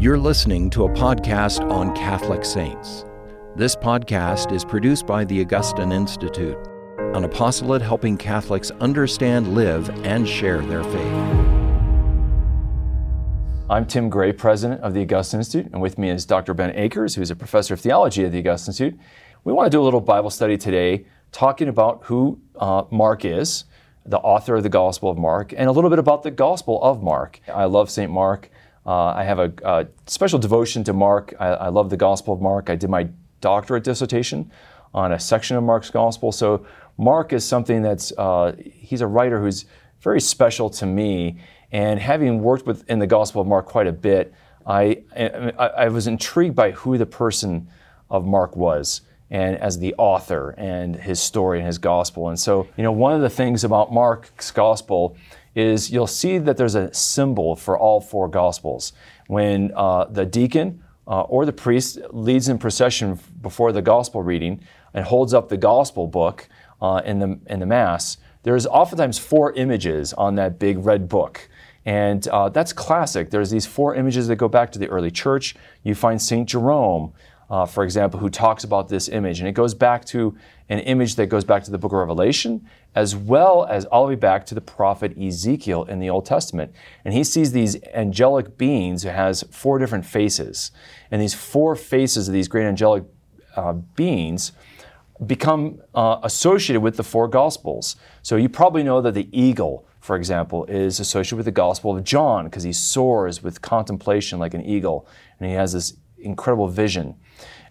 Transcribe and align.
You're 0.00 0.16
listening 0.16 0.70
to 0.70 0.84
a 0.84 0.88
podcast 0.90 1.68
on 1.72 1.92
Catholic 1.92 2.44
saints. 2.44 3.04
This 3.56 3.74
podcast 3.74 4.52
is 4.52 4.64
produced 4.64 5.08
by 5.08 5.24
the 5.24 5.40
Augustine 5.40 5.90
Institute, 5.90 6.56
an 7.16 7.24
apostolate 7.24 7.82
helping 7.82 8.16
Catholics 8.16 8.70
understand, 8.80 9.56
live, 9.56 9.90
and 10.06 10.28
share 10.28 10.60
their 10.60 10.84
faith. 10.84 11.14
I'm 13.68 13.86
Tim 13.86 14.08
Gray, 14.08 14.32
president 14.32 14.82
of 14.82 14.94
the 14.94 15.00
Augustine 15.02 15.40
Institute, 15.40 15.72
and 15.72 15.82
with 15.82 15.98
me 15.98 16.10
is 16.10 16.24
Dr. 16.24 16.54
Ben 16.54 16.76
Akers, 16.76 17.16
who's 17.16 17.32
a 17.32 17.36
professor 17.36 17.74
of 17.74 17.80
theology 17.80 18.24
at 18.24 18.30
the 18.30 18.38
Augustine 18.38 18.70
Institute. 18.70 19.00
We 19.42 19.52
want 19.52 19.66
to 19.66 19.70
do 19.70 19.82
a 19.82 19.84
little 19.84 20.00
Bible 20.00 20.30
study 20.30 20.56
today, 20.56 21.06
talking 21.32 21.66
about 21.66 22.04
who 22.04 22.40
uh, 22.54 22.84
Mark 22.92 23.24
is, 23.24 23.64
the 24.06 24.18
author 24.18 24.54
of 24.54 24.62
the 24.62 24.68
Gospel 24.68 25.10
of 25.10 25.18
Mark, 25.18 25.52
and 25.56 25.68
a 25.68 25.72
little 25.72 25.90
bit 25.90 25.98
about 25.98 26.22
the 26.22 26.30
Gospel 26.30 26.80
of 26.84 27.02
Mark. 27.02 27.40
I 27.52 27.64
love 27.64 27.90
St. 27.90 28.12
Mark. 28.12 28.48
Uh, 28.88 29.12
I 29.14 29.24
have 29.24 29.38
a, 29.38 29.52
a, 29.64 29.86
special 30.06 30.38
devotion 30.38 30.82
to 30.84 30.94
Mark. 30.94 31.34
I, 31.38 31.48
I, 31.48 31.68
love 31.68 31.90
the 31.90 31.98
Gospel 31.98 32.32
of 32.32 32.40
Mark. 32.40 32.70
I 32.70 32.74
did 32.74 32.88
my 32.88 33.10
doctorate 33.42 33.84
dissertation 33.84 34.50
on 34.94 35.12
a 35.12 35.20
section 35.20 35.58
of 35.58 35.62
Mark's 35.62 35.90
Gospel. 35.90 36.32
So 36.32 36.64
Mark 36.96 37.34
is 37.34 37.44
something 37.44 37.82
that's, 37.82 38.12
uh, 38.16 38.56
he's 38.64 39.02
a 39.02 39.06
writer 39.06 39.42
who's 39.42 39.66
very 40.00 40.22
special 40.22 40.70
to 40.70 40.86
me. 40.86 41.38
And 41.70 42.00
having 42.00 42.40
worked 42.42 42.64
with 42.64 42.88
in 42.88 42.98
the 42.98 43.06
Gospel 43.06 43.42
of 43.42 43.46
Mark 43.46 43.66
quite 43.66 43.86
a 43.86 43.92
bit, 43.92 44.32
I, 44.66 45.02
I, 45.14 45.52
I 45.66 45.88
was 45.88 46.06
intrigued 46.06 46.56
by 46.56 46.70
who 46.70 46.96
the 46.96 47.04
person 47.04 47.68
of 48.08 48.24
Mark 48.24 48.56
was 48.56 49.02
and 49.30 49.58
as 49.58 49.80
the 49.80 49.94
author 49.98 50.54
and 50.56 50.96
his 50.96 51.20
story 51.20 51.58
and 51.58 51.66
his 51.66 51.76
gospel. 51.76 52.30
And 52.30 52.40
so, 52.40 52.66
you 52.78 52.82
know, 52.82 52.92
one 52.92 53.12
of 53.12 53.20
the 53.20 53.28
things 53.28 53.64
about 53.64 53.92
Mark's 53.92 54.50
gospel 54.50 55.14
is 55.58 55.90
you'll 55.90 56.06
see 56.06 56.38
that 56.38 56.56
there's 56.56 56.76
a 56.76 56.92
symbol 56.94 57.56
for 57.56 57.76
all 57.76 58.00
four 58.00 58.28
gospels. 58.28 58.92
When 59.26 59.72
uh, 59.74 60.04
the 60.04 60.24
deacon 60.24 60.84
uh, 61.08 61.22
or 61.22 61.44
the 61.44 61.52
priest 61.52 61.98
leads 62.10 62.48
in 62.48 62.58
procession 62.58 63.18
before 63.42 63.72
the 63.72 63.82
gospel 63.82 64.22
reading 64.22 64.60
and 64.94 65.04
holds 65.04 65.34
up 65.34 65.48
the 65.48 65.56
gospel 65.56 66.06
book 66.06 66.48
uh, 66.80 67.02
in, 67.04 67.18
the, 67.18 67.40
in 67.46 67.58
the 67.58 67.66
Mass, 67.66 68.18
there's 68.44 68.66
oftentimes 68.66 69.18
four 69.18 69.52
images 69.54 70.12
on 70.12 70.36
that 70.36 70.60
big 70.60 70.78
red 70.78 71.08
book. 71.08 71.48
And 71.84 72.26
uh, 72.28 72.50
that's 72.50 72.72
classic. 72.72 73.30
There's 73.30 73.50
these 73.50 73.66
four 73.66 73.96
images 73.96 74.28
that 74.28 74.36
go 74.36 74.48
back 74.48 74.70
to 74.72 74.78
the 74.78 74.88
early 74.88 75.10
church. 75.10 75.56
You 75.82 75.96
find 75.96 76.22
St. 76.22 76.48
Jerome, 76.48 77.12
uh, 77.50 77.66
for 77.66 77.82
example, 77.82 78.20
who 78.20 78.30
talks 78.30 78.62
about 78.62 78.88
this 78.88 79.08
image. 79.08 79.40
And 79.40 79.48
it 79.48 79.52
goes 79.52 79.74
back 79.74 80.04
to 80.06 80.36
an 80.68 80.80
image 80.80 81.16
that 81.16 81.26
goes 81.26 81.44
back 81.44 81.64
to 81.64 81.70
the 81.70 81.78
book 81.78 81.92
of 81.92 81.98
Revelation, 81.98 82.64
as 82.98 83.14
well 83.14 83.64
as 83.66 83.84
all 83.84 84.02
the 84.02 84.08
way 84.08 84.16
back 84.16 84.44
to 84.44 84.56
the 84.56 84.60
prophet 84.60 85.16
Ezekiel 85.16 85.84
in 85.84 86.00
the 86.00 86.10
Old 86.10 86.26
Testament. 86.26 86.72
And 87.04 87.14
he 87.14 87.22
sees 87.22 87.52
these 87.52 87.80
angelic 87.94 88.58
beings 88.58 89.04
who 89.04 89.10
has 89.10 89.44
four 89.52 89.78
different 89.78 90.04
faces. 90.04 90.72
And 91.08 91.22
these 91.22 91.32
four 91.32 91.76
faces 91.76 92.26
of 92.26 92.34
these 92.34 92.48
great 92.48 92.66
angelic 92.66 93.04
uh, 93.54 93.74
beings 93.94 94.50
become 95.24 95.80
uh, 95.94 96.18
associated 96.24 96.80
with 96.80 96.96
the 96.96 97.04
four 97.04 97.28
Gospels. 97.28 97.94
So 98.22 98.34
you 98.34 98.48
probably 98.48 98.82
know 98.82 99.00
that 99.00 99.14
the 99.14 99.28
eagle, 99.30 99.86
for 100.00 100.16
example, 100.16 100.64
is 100.64 100.98
associated 100.98 101.36
with 101.36 101.46
the 101.46 101.52
Gospel 101.52 101.96
of 101.96 102.02
John 102.02 102.46
because 102.46 102.64
he 102.64 102.72
soars 102.72 103.44
with 103.44 103.62
contemplation 103.62 104.40
like 104.40 104.54
an 104.54 104.64
eagle. 104.64 105.06
And 105.38 105.48
he 105.48 105.54
has 105.54 105.72
this 105.72 105.94
incredible 106.18 106.66
vision. 106.66 107.14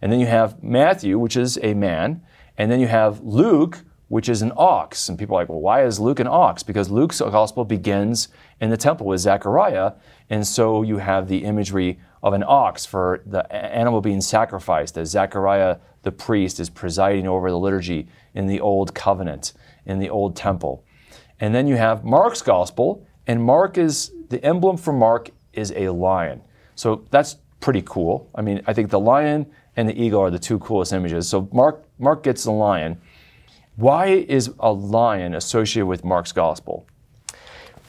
And 0.01 0.09
then 0.09 0.21
you 0.21 0.27
have 0.27 0.63
Matthew, 0.63 1.19
which 1.19 1.35
is 1.35 1.59
a 1.61 1.73
man. 1.73 2.21
And 2.57 2.71
then 2.71 2.79
you 2.79 2.87
have 2.87 3.19
Luke, 3.19 3.83
which 4.07 4.29
is 4.29 4.41
an 4.41 4.51
ox. 4.55 5.09
And 5.09 5.17
people 5.17 5.35
are 5.35 5.41
like, 5.41 5.49
well, 5.49 5.59
why 5.59 5.83
is 5.83 5.99
Luke 5.99 6.19
an 6.19 6.27
ox? 6.27 6.63
Because 6.63 6.89
Luke's 6.89 7.19
gospel 7.19 7.65
begins 7.65 8.29
in 8.61 8.69
the 8.69 8.77
temple 8.77 9.07
with 9.07 9.21
Zechariah. 9.21 9.93
And 10.29 10.45
so 10.47 10.81
you 10.81 10.97
have 10.97 11.27
the 11.27 11.43
imagery 11.43 11.99
of 12.23 12.33
an 12.33 12.43
ox 12.47 12.85
for 12.85 13.21
the 13.25 13.51
animal 13.53 14.01
being 14.01 14.21
sacrificed, 14.21 14.97
as 14.97 15.09
Zechariah 15.09 15.77
the 16.03 16.11
priest 16.11 16.59
is 16.59 16.69
presiding 16.69 17.27
over 17.27 17.49
the 17.49 17.59
liturgy 17.59 18.07
in 18.33 18.47
the 18.47 18.59
Old 18.61 18.95
Covenant, 18.95 19.53
in 19.85 19.99
the 19.99 20.09
Old 20.09 20.35
Temple. 20.35 20.83
And 21.39 21.53
then 21.53 21.67
you 21.67 21.75
have 21.75 22.03
Mark's 22.03 22.41
gospel, 22.41 23.05
and 23.27 23.43
Mark 23.43 23.77
is 23.77 24.11
the 24.29 24.43
emblem 24.43 24.77
for 24.77 24.93
Mark 24.93 25.31
is 25.53 25.71
a 25.75 25.89
lion. 25.89 26.41
So 26.75 27.05
that's 27.11 27.37
pretty 27.59 27.81
cool. 27.81 28.29
I 28.35 28.41
mean, 28.41 28.61
I 28.67 28.73
think 28.73 28.89
the 28.89 28.99
lion 28.99 29.47
and 29.75 29.87
the 29.87 30.01
eagle 30.01 30.21
are 30.21 30.31
the 30.31 30.39
two 30.39 30.59
coolest 30.59 30.93
images. 30.93 31.27
So 31.29 31.49
Mark, 31.51 31.83
Mark 31.99 32.23
gets 32.23 32.43
the 32.43 32.51
lion. 32.51 32.99
Why 33.77 34.07
is 34.07 34.51
a 34.59 34.71
lion 34.71 35.35
associated 35.35 35.85
with 35.85 36.03
Mark's 36.03 36.31
gospel? 36.31 36.87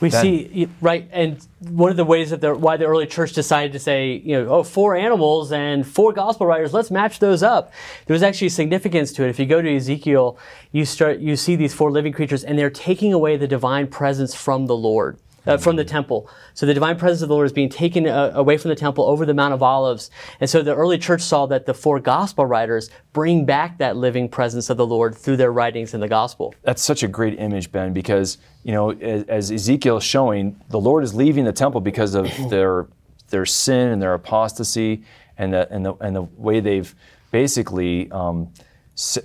We 0.01 0.11
then, 0.11 0.23
see 0.23 0.69
right, 0.81 1.09
and 1.11 1.45
one 1.61 1.91
of 1.91 1.97
the 1.97 2.05
ways 2.05 2.31
that 2.31 2.41
the, 2.41 2.55
why 2.55 2.77
the 2.77 2.85
early 2.85 3.07
church 3.07 3.33
decided 3.33 3.73
to 3.73 3.81
say, 3.81 4.13
you 4.13 4.39
know, 4.39 4.49
oh, 4.49 4.63
four 4.63 4.95
animals 4.95 5.51
and 5.51 5.85
four 5.85 6.13
gospel 6.13 6.47
writers, 6.47 6.73
let's 6.73 6.91
match 6.91 7.19
those 7.19 7.43
up. 7.43 7.73
There 8.07 8.15
was 8.15 8.23
actually 8.23 8.51
significance 8.51 9.13
to 9.15 9.25
it. 9.25 9.31
If 9.31 9.41
you 9.41 9.47
go 9.47 9.61
to 9.61 9.77
Ezekiel, 9.77 10.39
you 10.71 10.85
start, 10.85 11.19
you 11.19 11.35
see 11.35 11.57
these 11.57 11.75
four 11.75 11.91
living 11.91 12.13
creatures, 12.13 12.45
and 12.45 12.57
they're 12.57 12.71
taking 12.71 13.13
away 13.13 13.37
the 13.37 13.49
divine 13.49 13.89
presence 13.89 14.35
from 14.35 14.67
the 14.67 14.77
Lord 14.77 15.19
uh, 15.49 15.57
from 15.57 15.77
the 15.77 15.85
temple. 15.85 16.29
So 16.55 16.67
the 16.67 16.75
divine 16.75 16.99
presence 16.99 17.23
of 17.23 17.29
the 17.29 17.35
Lord 17.35 17.47
is 17.47 17.53
being 17.53 17.69
taken 17.69 18.07
uh, 18.07 18.33
away 18.35 18.59
from 18.59 18.69
the 18.69 18.77
temple 18.77 19.05
over 19.05 19.25
the 19.25 19.35
Mount 19.35 19.55
of 19.55 19.63
Olives. 19.63 20.11
And 20.41 20.49
so 20.49 20.63
the 20.63 20.75
early 20.75 20.99
church 20.99 21.23
saw 21.23 21.47
that 21.47 21.67
the 21.67 21.75
four 21.75 21.99
gospel 21.99 22.47
writers 22.47 22.91
bring 23.13 23.45
back 23.45 23.79
that 23.79 23.97
living 23.97 24.29
presence 24.29 24.71
of 24.71 24.77
the 24.77 24.87
Lord 24.87 25.17
through 25.17 25.39
their 25.39 25.53
writings 25.53 25.95
in 25.95 26.01
the 26.01 26.09
gospel. 26.09 26.55
That's 26.63 26.83
such 26.83 27.03
a 27.03 27.09
great 27.09 27.39
image, 27.39 27.73
Ben, 27.73 27.93
because, 27.93 28.39
you 28.63 28.73
know, 28.73 28.91
as, 28.91 29.25
as 29.25 29.51
Ezekiel 29.51 29.97
is 29.97 30.05
showing, 30.05 30.61
the 30.69 30.81
Lord 30.81 31.03
is 31.03 31.15
leaving 31.15 31.45
the 31.45 31.53
temple 31.53 31.81
because 31.81 32.15
of 32.15 32.31
their, 32.51 32.87
their 33.31 33.47
sin 33.47 33.89
and 33.89 34.03
their 34.03 34.15
apostasy 34.15 35.03
and 35.39 35.53
the, 35.53 35.73
and 35.73 35.87
the, 35.87 35.95
and 35.95 36.15
the 36.15 36.23
way 36.23 36.61
they've 36.61 36.95
basically, 37.31 38.11
um, 38.11 38.53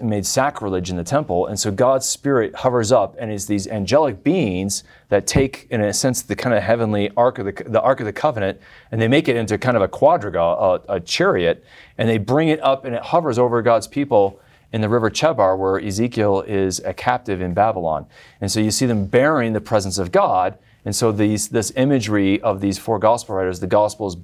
made 0.02 0.26
sacrilege 0.26 0.92
in 0.92 0.98
the 0.98 1.04
temple. 1.04 1.48
And 1.48 1.60
so 1.60 1.72
God's 1.72 2.06
Spirit 2.06 2.54
hovers 2.56 2.92
up 2.92 3.16
and 3.20 3.32
is 3.32 3.48
these 3.48 3.68
angelic 3.68 4.24
beings 4.24 4.84
that 5.10 5.26
take, 5.26 5.68
in 5.72 5.82
a 5.82 5.92
sense, 5.92 6.22
the 6.22 6.36
kind 6.36 6.56
of 6.56 6.62
heavenly 6.62 7.10
ark 7.18 7.40
of 7.40 7.46
the, 7.46 7.64
the 7.66 7.82
Ark 7.82 8.00
of 8.00 8.06
the 8.06 8.14
Covenant, 8.14 8.60
and 8.92 9.02
they 9.02 9.08
make 9.08 9.28
it 9.28 9.36
into 9.36 9.58
kind 9.58 9.76
of 9.76 9.82
a 9.82 9.88
quadriga, 9.88 10.82
a, 10.88 10.94
a 10.94 11.00
chariot, 11.00 11.64
and 11.98 12.08
they 12.08 12.20
bring 12.20 12.50
it 12.50 12.62
up 12.62 12.86
and 12.86 12.94
it 12.94 13.02
hovers 13.02 13.40
over 13.40 13.62
God's 13.64 13.88
people 13.88 14.40
in 14.74 14.82
the 14.82 14.90
river 14.90 15.10
Chebar, 15.10 15.58
where 15.58 15.80
Ezekiel 15.80 16.42
is 16.42 16.80
a 16.80 16.94
captive 16.94 17.42
in 17.42 17.54
Babylon. 17.54 18.06
And 18.42 18.52
so 18.52 18.60
you 18.60 18.72
see 18.72 18.86
them 18.86 19.06
bearing 19.06 19.54
the 19.54 19.62
presence 19.62 19.98
of 19.98 20.12
God. 20.12 20.58
And 20.86 20.96
so 20.96 21.12
these, 21.12 21.50
this 21.50 21.72
imagery 21.76 22.42
of 22.42 22.60
these 22.60 22.78
four 22.78 23.00
gospel 23.00 23.36
writers, 23.36 23.60
the 23.60 23.68
gospels 23.68 24.18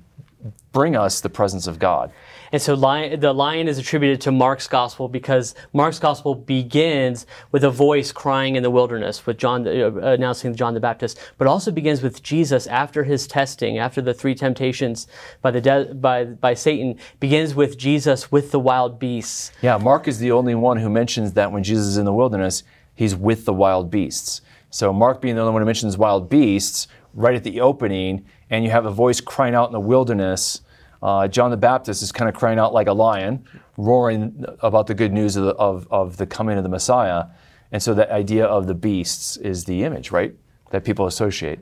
bring 0.72 0.96
us 0.96 1.22
the 1.22 1.30
presence 1.30 1.68
of 1.68 1.80
God. 1.80 2.12
And 2.52 2.62
so 2.62 2.74
lion, 2.74 3.20
the 3.20 3.34
lion 3.34 3.68
is 3.68 3.78
attributed 3.78 4.22
to 4.22 4.32
Mark's 4.32 4.68
gospel 4.68 5.08
because 5.08 5.56
Mark's 5.74 6.00
gospel 6.00 6.36
begins 6.36 7.26
with 7.52 7.64
a 7.64 7.70
voice 7.70 8.12
crying 8.12 8.56
in 8.56 8.64
the 8.64 8.70
wilderness, 8.70 9.26
with 9.26 9.38
John 9.38 9.68
uh, 9.68 9.92
announcing 10.02 10.56
John 10.56 10.74
the 10.74 10.80
Baptist, 10.80 11.20
but 11.38 11.48
also 11.48 11.72
begins 11.72 12.02
with 12.02 12.24
Jesus 12.24 12.68
after 12.68 13.04
his 13.04 13.28
testing, 13.28 13.78
after 13.78 14.02
the 14.02 14.14
three 14.14 14.36
temptations 14.36 15.08
by 15.42 15.52
the 15.52 15.62
de- 15.62 15.94
by 15.94 16.26
by 16.26 16.54
Satan, 16.54 16.98
begins 17.20 17.54
with 17.54 17.78
Jesus 17.78 18.32
with 18.32 18.52
the 18.52 18.60
wild 18.60 19.00
beasts. 19.00 19.52
Yeah, 19.62 19.78
Mark 19.78 20.08
is 20.08 20.20
the 20.20 20.32
only 20.32 20.56
one 20.56 20.78
who 20.78 20.90
mentions 20.90 21.34
that 21.34 21.52
when 21.52 21.64
Jesus 21.64 21.88
is 21.88 21.98
in 21.98 22.06
the 22.06 22.14
wilderness, 22.14 22.64
he's 22.96 23.16
with 23.16 23.46
the 23.46 23.54
wild 23.54 23.92
beasts. 23.92 24.42
So 24.72 24.94
Mark 24.94 25.22
being 25.22 25.36
the 25.36 25.42
only 25.42 25.54
one 25.54 25.62
who 25.62 25.66
mentions 25.66 25.98
wild 25.98 26.30
beasts 26.30 26.88
right 27.14 27.36
at 27.36 27.44
the 27.44 27.62
opening, 27.62 28.26
and 28.50 28.64
you 28.64 28.72
have 28.72 28.86
a 28.86 28.92
voice 28.92 29.20
crying 29.20 29.56
out 29.56 29.68
in 29.68 29.74
the 29.74 29.80
wilderness 29.80 30.62
uh, 31.02 31.28
John 31.28 31.52
the 31.52 31.58
Baptist 31.58 32.04
is 32.04 32.12
kind 32.12 32.28
of 32.28 32.36
crying 32.36 32.60
out 32.60 32.74
like 32.74 32.88
a 32.88 32.94
lion, 32.94 33.46
roaring 33.78 34.46
about 34.60 34.88
the 34.88 34.94
good 34.94 35.14
news 35.14 35.36
of 35.36 35.46
the, 35.46 35.54
of, 35.56 35.88
of 35.90 36.18
the 36.18 36.26
coming 36.26 36.58
of 36.58 36.64
the 36.64 36.70
Messiah. 36.70 37.26
And 37.72 37.82
so 37.82 37.94
that 37.94 38.10
idea 38.10 38.46
of 38.46 38.68
the 38.68 38.74
beasts 38.74 39.38
is 39.38 39.66
the 39.66 39.84
image, 39.84 40.12
right? 40.12 40.36
That 40.72 40.84
people 40.84 41.06
associate. 41.06 41.60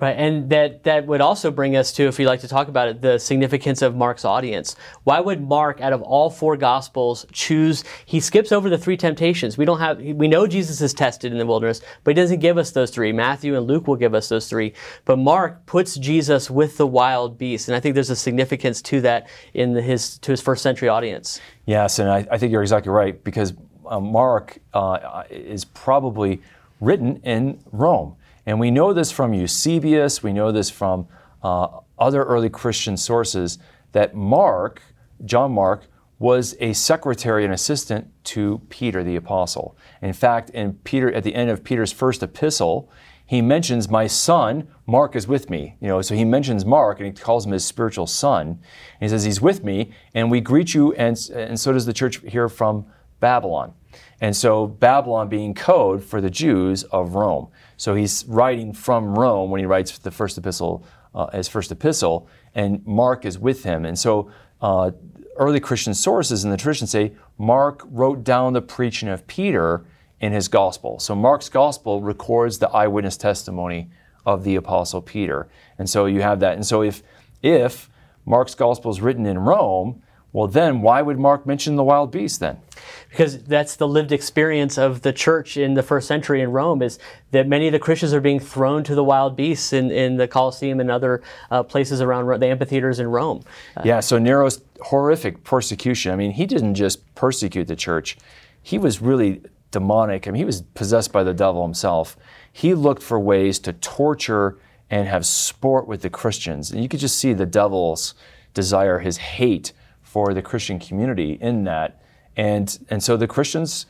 Right, 0.00 0.16
and 0.16 0.48
that, 0.48 0.84
that 0.84 1.06
would 1.06 1.20
also 1.20 1.50
bring 1.50 1.76
us 1.76 1.92
to, 1.92 2.04
if 2.04 2.18
you 2.18 2.26
like 2.26 2.40
to 2.40 2.48
talk 2.48 2.68
about 2.68 2.88
it, 2.88 3.02
the 3.02 3.18
significance 3.18 3.82
of 3.82 3.94
Mark's 3.94 4.24
audience. 4.24 4.74
Why 5.04 5.20
would 5.20 5.46
Mark, 5.46 5.82
out 5.82 5.92
of 5.92 6.00
all 6.00 6.30
four 6.30 6.56
Gospels, 6.56 7.26
choose? 7.32 7.84
He 8.06 8.18
skips 8.18 8.50
over 8.50 8.70
the 8.70 8.78
three 8.78 8.96
temptations. 8.96 9.58
We 9.58 9.66
don't 9.66 9.78
have, 9.78 9.98
we 9.98 10.26
know 10.26 10.46
Jesus 10.46 10.80
is 10.80 10.94
tested 10.94 11.32
in 11.32 11.38
the 11.38 11.44
wilderness, 11.44 11.82
but 12.02 12.16
he 12.16 12.22
doesn't 12.22 12.40
give 12.40 12.56
us 12.56 12.70
those 12.70 12.90
three. 12.90 13.12
Matthew 13.12 13.54
and 13.58 13.66
Luke 13.66 13.86
will 13.86 13.96
give 13.96 14.14
us 14.14 14.30
those 14.30 14.48
three, 14.48 14.72
but 15.04 15.18
Mark 15.18 15.66
puts 15.66 15.96
Jesus 15.96 16.50
with 16.50 16.78
the 16.78 16.86
wild 16.86 17.36
beasts, 17.36 17.68
and 17.68 17.76
I 17.76 17.80
think 17.80 17.94
there's 17.94 18.08
a 18.08 18.16
significance 18.16 18.80
to 18.82 19.02
that 19.02 19.28
in 19.52 19.74
the, 19.74 19.82
his 19.82 20.16
to 20.20 20.30
his 20.30 20.40
first 20.40 20.62
century 20.62 20.88
audience. 20.88 21.42
Yes, 21.66 21.98
and 21.98 22.08
I, 22.08 22.26
I 22.30 22.38
think 22.38 22.52
you're 22.52 22.62
exactly 22.62 22.90
right 22.90 23.22
because 23.22 23.52
uh, 23.86 24.00
Mark 24.00 24.58
uh, 24.72 25.24
is 25.28 25.66
probably 25.66 26.40
written 26.80 27.20
in 27.22 27.60
Rome. 27.70 28.16
And 28.46 28.58
we 28.58 28.70
know 28.70 28.92
this 28.92 29.10
from 29.10 29.34
Eusebius, 29.34 30.22
we 30.22 30.32
know 30.32 30.52
this 30.52 30.70
from 30.70 31.08
uh, 31.42 31.68
other 31.98 32.22
early 32.24 32.50
Christian 32.50 32.96
sources, 32.96 33.58
that 33.92 34.14
Mark, 34.14 34.82
John 35.24 35.52
Mark, 35.52 35.84
was 36.18 36.54
a 36.60 36.72
secretary 36.74 37.44
and 37.44 37.54
assistant 37.54 38.06
to 38.24 38.60
Peter 38.68 39.02
the 39.02 39.16
apostle. 39.16 39.76
In 40.02 40.12
fact, 40.12 40.50
in 40.50 40.74
Peter, 40.84 41.10
at 41.12 41.24
the 41.24 41.34
end 41.34 41.50
of 41.50 41.64
Peter's 41.64 41.92
first 41.92 42.22
epistle, 42.22 42.90
he 43.24 43.40
mentions 43.40 43.88
my 43.88 44.06
son, 44.06 44.68
Mark 44.86 45.14
is 45.16 45.28
with 45.28 45.48
me. 45.48 45.76
You 45.80 45.88
know, 45.88 46.02
so 46.02 46.14
he 46.14 46.24
mentions 46.24 46.64
Mark 46.64 46.98
and 46.98 47.06
he 47.06 47.12
calls 47.12 47.46
him 47.46 47.52
his 47.52 47.64
spiritual 47.64 48.06
son. 48.06 48.48
And 48.48 48.58
he 49.00 49.08
says, 49.08 49.24
He's 49.24 49.40
with 49.40 49.62
me, 49.62 49.92
and 50.14 50.30
we 50.30 50.40
greet 50.40 50.74
you, 50.74 50.92
and, 50.94 51.16
and 51.32 51.58
so 51.58 51.72
does 51.72 51.86
the 51.86 51.92
church 51.92 52.20
here 52.26 52.48
from 52.48 52.86
Babylon. 53.20 53.72
And 54.20 54.36
so 54.36 54.66
Babylon 54.66 55.28
being 55.28 55.54
code 55.54 56.04
for 56.04 56.20
the 56.20 56.30
Jews 56.30 56.84
of 56.84 57.14
Rome. 57.14 57.48
So 57.76 57.94
he's 57.94 58.24
writing 58.26 58.72
from 58.72 59.18
Rome 59.18 59.50
when 59.50 59.60
he 59.60 59.66
writes 59.66 59.96
the 59.98 60.10
first 60.10 60.36
epistle, 60.36 60.84
uh, 61.14 61.28
his 61.28 61.48
first 61.48 61.72
epistle, 61.72 62.28
and 62.54 62.84
Mark 62.86 63.24
is 63.24 63.38
with 63.38 63.64
him. 63.64 63.84
And 63.84 63.98
so 63.98 64.30
uh, 64.60 64.90
early 65.36 65.60
Christian 65.60 65.94
sources 65.94 66.44
in 66.44 66.50
the 66.50 66.56
tradition 66.56 66.86
say 66.86 67.12
Mark 67.38 67.82
wrote 67.90 68.24
down 68.24 68.52
the 68.52 68.62
preaching 68.62 69.08
of 69.08 69.26
Peter 69.26 69.84
in 70.20 70.32
his 70.32 70.48
gospel. 70.48 70.98
So 70.98 71.14
Mark's 71.14 71.48
gospel 71.48 72.02
records 72.02 72.58
the 72.58 72.68
eyewitness 72.68 73.16
testimony 73.16 73.90
of 74.26 74.44
the 74.44 74.56
apostle 74.56 75.00
Peter. 75.00 75.48
And 75.78 75.88
so 75.88 76.04
you 76.06 76.20
have 76.20 76.40
that. 76.40 76.54
And 76.54 76.66
so 76.66 76.82
if 76.82 77.02
if 77.42 77.88
Mark's 78.26 78.54
gospel 78.54 78.90
is 78.90 79.00
written 79.00 79.24
in 79.24 79.38
Rome, 79.38 80.02
well 80.32 80.46
then 80.46 80.80
why 80.82 81.02
would 81.02 81.18
Mark 81.18 81.46
mention 81.46 81.76
the 81.76 81.84
wild 81.84 82.10
beast 82.10 82.40
then? 82.40 82.60
Because 83.08 83.42
that's 83.42 83.76
the 83.76 83.88
lived 83.88 84.12
experience 84.12 84.78
of 84.78 85.02
the 85.02 85.12
church 85.12 85.56
in 85.56 85.74
the 85.74 85.82
first 85.82 86.06
century 86.06 86.40
in 86.40 86.52
Rome 86.52 86.82
is 86.82 86.98
that 87.32 87.48
many 87.48 87.66
of 87.66 87.72
the 87.72 87.78
Christians 87.78 88.14
are 88.14 88.20
being 88.20 88.38
thrown 88.40 88.84
to 88.84 88.94
the 88.94 89.02
wild 89.02 89.36
beasts 89.36 89.72
in, 89.72 89.90
in 89.90 90.16
the 90.16 90.28
Colosseum 90.28 90.78
and 90.80 90.90
other 90.90 91.22
uh, 91.50 91.62
places 91.62 92.00
around 92.00 92.26
the 92.40 92.46
amphitheaters 92.46 93.00
in 93.00 93.08
Rome. 93.08 93.42
Uh, 93.76 93.82
yeah, 93.84 94.00
so 94.00 94.18
Nero's 94.18 94.62
horrific 94.80 95.42
persecution. 95.44 96.12
I 96.12 96.16
mean, 96.16 96.30
he 96.30 96.46
didn't 96.46 96.74
just 96.74 97.14
persecute 97.14 97.66
the 97.66 97.76
church. 97.76 98.16
He 98.62 98.78
was 98.78 99.00
really 99.00 99.42
demonic. 99.70 100.26
I 100.26 100.30
mean, 100.30 100.40
he 100.40 100.44
was 100.44 100.62
possessed 100.62 101.12
by 101.12 101.24
the 101.24 101.34
devil 101.34 101.62
himself. 101.62 102.16
He 102.52 102.74
looked 102.74 103.02
for 103.02 103.18
ways 103.18 103.58
to 103.60 103.72
torture 103.72 104.58
and 104.90 105.06
have 105.06 105.24
sport 105.24 105.86
with 105.86 106.02
the 106.02 106.10
Christians. 106.10 106.70
And 106.70 106.82
you 106.82 106.88
could 106.88 107.00
just 107.00 107.18
see 107.18 107.32
the 107.32 107.46
devil's 107.46 108.14
desire, 108.54 108.98
his 108.98 109.16
hate 109.16 109.72
for 110.10 110.34
the 110.34 110.42
Christian 110.42 110.80
community 110.80 111.38
in 111.40 111.62
that. 111.64 112.02
And, 112.36 112.76
and 112.88 113.00
so 113.00 113.16
the 113.16 113.28
Christians, 113.28 113.86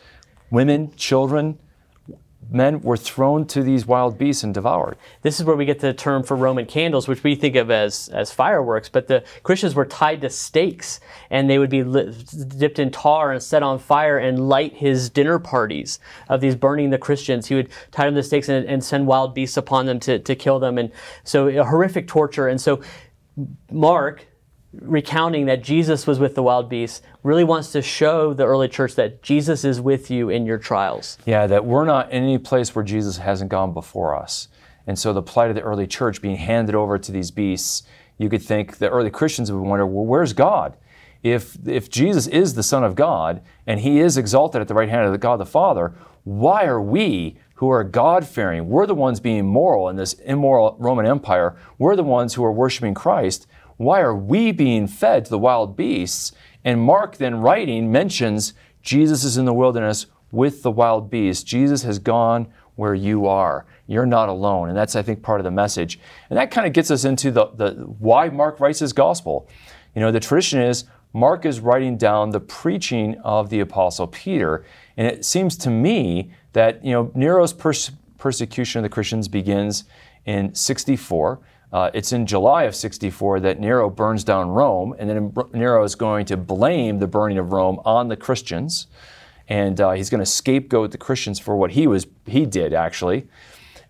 women, 0.51 0.93
children, 0.95 1.59
men 2.51 2.81
were 2.83 2.97
thrown 2.97 3.47
to 3.47 3.63
these 3.63 3.87
wild 3.87 4.19
beasts 4.19 4.43
and 4.43 4.53
devoured. 4.53 4.99
This 5.23 5.41
is 5.41 5.47
where 5.47 5.57
we 5.57 5.65
get 5.65 5.79
the 5.79 5.95
term 5.95 6.23
for 6.23 6.37
Roman 6.37 6.67
candles, 6.67 7.09
which 7.09 7.23
we 7.23 7.35
think 7.37 7.57
of 7.57 7.71
as, 7.71 8.09
as 8.09 8.33
fireworks, 8.33 8.91
but 8.91 9.07
the 9.07 9.25
Christians 9.45 9.75
were 9.75 9.87
tied 9.87 10.21
to 10.21 10.29
stakes 10.29 11.01
and 11.31 11.49
they 11.49 11.59
would 11.59 11.71
be 11.71 11.83
dipped 11.83 12.79
in 12.79 12.91
tar 12.91 13.33
and 13.33 13.43
set 13.43 13.63
on 13.63 13.79
fire 13.79 14.19
and 14.19 14.49
light 14.49 14.75
his 14.75 15.09
dinner 15.09 15.39
parties 15.39 16.01
of 16.29 16.43
these 16.43 16.55
burning 16.55 16.91
the 16.91 16.99
Christians. 16.99 17.47
He 17.47 17.55
would 17.55 17.71
tie 17.93 18.05
them 18.05 18.15
to 18.15 18.23
stakes 18.23 18.51
and, 18.51 18.67
and 18.67 18.85
send 18.85 19.07
wild 19.07 19.35
beasts 19.35 19.57
upon 19.57 19.87
them 19.87 20.01
to, 20.01 20.19
to 20.19 20.35
kill 20.35 20.59
them. 20.59 20.77
And 20.77 20.93
so 21.25 21.65
horrific 21.65 22.09
torture. 22.09 22.49
And 22.49 22.61
so 22.61 22.83
Mark, 23.71 24.27
recounting 24.73 25.47
that 25.47 25.63
Jesus 25.63 26.07
was 26.07 26.19
with 26.19 26.35
the 26.35 26.43
wild 26.43 26.69
beasts 26.69 27.03
really 27.23 27.45
wants 27.45 27.73
to 27.73 27.83
show 27.83 28.33
the 28.33 28.45
early 28.45 28.69
church 28.69 28.95
that 28.95 29.23
Jesus 29.23 29.65
is 29.65 29.81
with 29.81 30.11
you 30.11 30.29
in 30.29 30.47
your 30.47 30.59
trials. 30.59 31.19
Yeah, 31.27 31.47
that 31.49 31.65
we're 31.65 31.85
not 31.85 32.13
in 32.13 32.23
any 32.23 32.39
place 32.39 32.75
where 32.75 32.85
Jesus 32.85 33.19
hasn't 33.19 33.51
gone 33.51 33.73
before 33.73 34.17
us. 34.17 34.49
And 34.87 34.99
so 34.99 35.13
the 35.13 35.23
plight 35.23 35.51
of 35.51 35.57
the 35.57 35.63
early 35.63 35.87
church 35.87 36.23
being 36.23 36.37
handed 36.37 36.75
over 36.75 36.99
to 36.99 37.13
these 37.13 37.31
beasts, 37.31 37.83
you 38.19 38.29
could 38.29 38.43
think 38.43 38.79
the 38.79 38.89
early 38.89 39.11
Christians 39.11 39.51
would 39.51 39.61
wonder, 39.61 39.87
well, 39.87 40.07
where's 40.07 40.33
God? 40.33 40.77
If, 41.23 41.59
if 41.67 41.91
Jesus 41.91 42.27
is 42.29 42.55
the 42.55 42.63
Son 42.63 42.83
of 42.83 42.95
God 42.95 43.43
and 43.67 43.81
he 43.81 44.01
is 44.01 44.17
exalted 44.17 44.63
at 44.63 44.69
the 44.69 44.75
right 44.75 44.89
hand 44.89 45.07
of 45.07 45.21
God 45.21 45.37
the 45.37 45.47
Father, 45.47 45.95
why 46.25 46.65
are 46.65 46.81
we 46.81 47.37
who 47.61 47.69
are 47.69 47.85
God 47.85 48.27
fearing? 48.27 48.71
We're 48.71 48.87
the 48.87 48.95
ones 48.95 49.21
being 49.21 49.45
moral 49.45 49.91
in 49.91 49.97
this 49.97 50.15
immoral 50.15 50.77
Roman 50.79 51.05
Empire. 51.05 51.57
We're 51.77 51.95
the 51.95 52.03
ones 52.03 52.33
who 52.33 52.43
are 52.43 52.53
worshiping 52.53 52.95
Christ 52.95 53.47
why 53.81 54.03
are 54.03 54.15
we 54.15 54.53
being 54.53 54.87
fed 54.87 55.25
to 55.25 55.31
the 55.31 55.39
wild 55.39 55.75
beasts? 55.75 56.33
And 56.67 56.83
Mark, 56.83 57.17
then 57.17 57.37
writing, 57.37 57.91
mentions 57.91 58.53
Jesus 58.83 59.25
is 59.25 59.39
in 59.39 59.47
the 59.47 59.55
wilderness 59.55 60.05
with 60.31 60.63
the 60.63 60.71
wild 60.71 61.09
beasts. 61.09 61.43
Jesus 61.43 61.83
has 61.85 61.99
gone 61.99 62.49
where 62.77 62.93
you 62.93 63.27
are. 63.27 63.65
You're 63.87 64.05
not 64.05 64.29
alone. 64.29 64.69
And 64.69 64.77
that's, 64.77 64.97
I 64.97 65.01
think, 65.01 65.23
part 65.23 65.41
of 65.41 65.45
the 65.45 65.51
message. 65.51 65.99
And 66.29 66.39
that 66.39 66.51
kind 66.51 66.67
of 66.67 66.75
gets 66.75 66.91
us 66.91 67.07
into 67.07 67.31
the, 67.31 67.47
the 67.55 67.71
why 67.99 68.29
Mark 68.29 68.61
writes 68.61 68.81
his 68.81 68.93
gospel. 68.93 69.49
You 69.95 70.03
know, 70.03 70.13
the 70.13 70.21
tradition 70.21 70.61
is 70.61 70.85
Mark 71.15 71.47
is 71.47 71.61
writing 71.61 71.97
down 71.97 72.33
the 72.33 72.41
preaching 72.41 73.19
of 73.25 73.49
the 73.49 73.61
Apostle 73.61 74.09
Peter. 74.09 74.63
And 74.99 75.07
it 75.07 75.25
seems 75.25 75.57
to 75.57 75.71
me 75.71 76.33
that, 76.53 76.85
you 76.85 76.93
know, 76.93 77.11
Nero's 77.15 77.55
pers- 77.55 77.93
persecution 78.19 78.81
of 78.81 78.83
the 78.83 78.91
Christians 78.91 79.27
begins 79.27 79.85
in 80.27 80.55
64. 80.55 81.41
Uh, 81.73 81.91
it's 81.95 82.13
in 82.13 82.27
July 82.27 82.65
of 82.65 82.75
64 82.75 83.41
that 83.41 83.61
Nero 83.61 83.89
burns 83.89 84.25
down 84.25 84.49
Rome, 84.49 84.95
and 84.99 85.09
then 85.09 85.33
Nero 85.53 85.85
is 85.85 85.95
going 85.95 86.27
to 86.27 86.37
blame 86.37 86.99
the 86.99 87.07
burning 87.07 87.39
of 87.39 87.53
Rome 87.53 87.81
on 87.85 88.09
the 88.09 88.17
Christians, 88.17 88.89
and 89.49 89.81
uh, 89.81 89.93
he's 89.93 90.11
going 90.11 90.21
to 90.21 90.27
scapegoat 90.27 90.91
the 90.91 90.99
Christians 90.99 91.39
for 91.39 91.57
what 91.57 91.73
he 91.73 91.87
was 91.87 92.07
he 92.27 92.45
did 92.45 92.75
actually, 92.75 93.29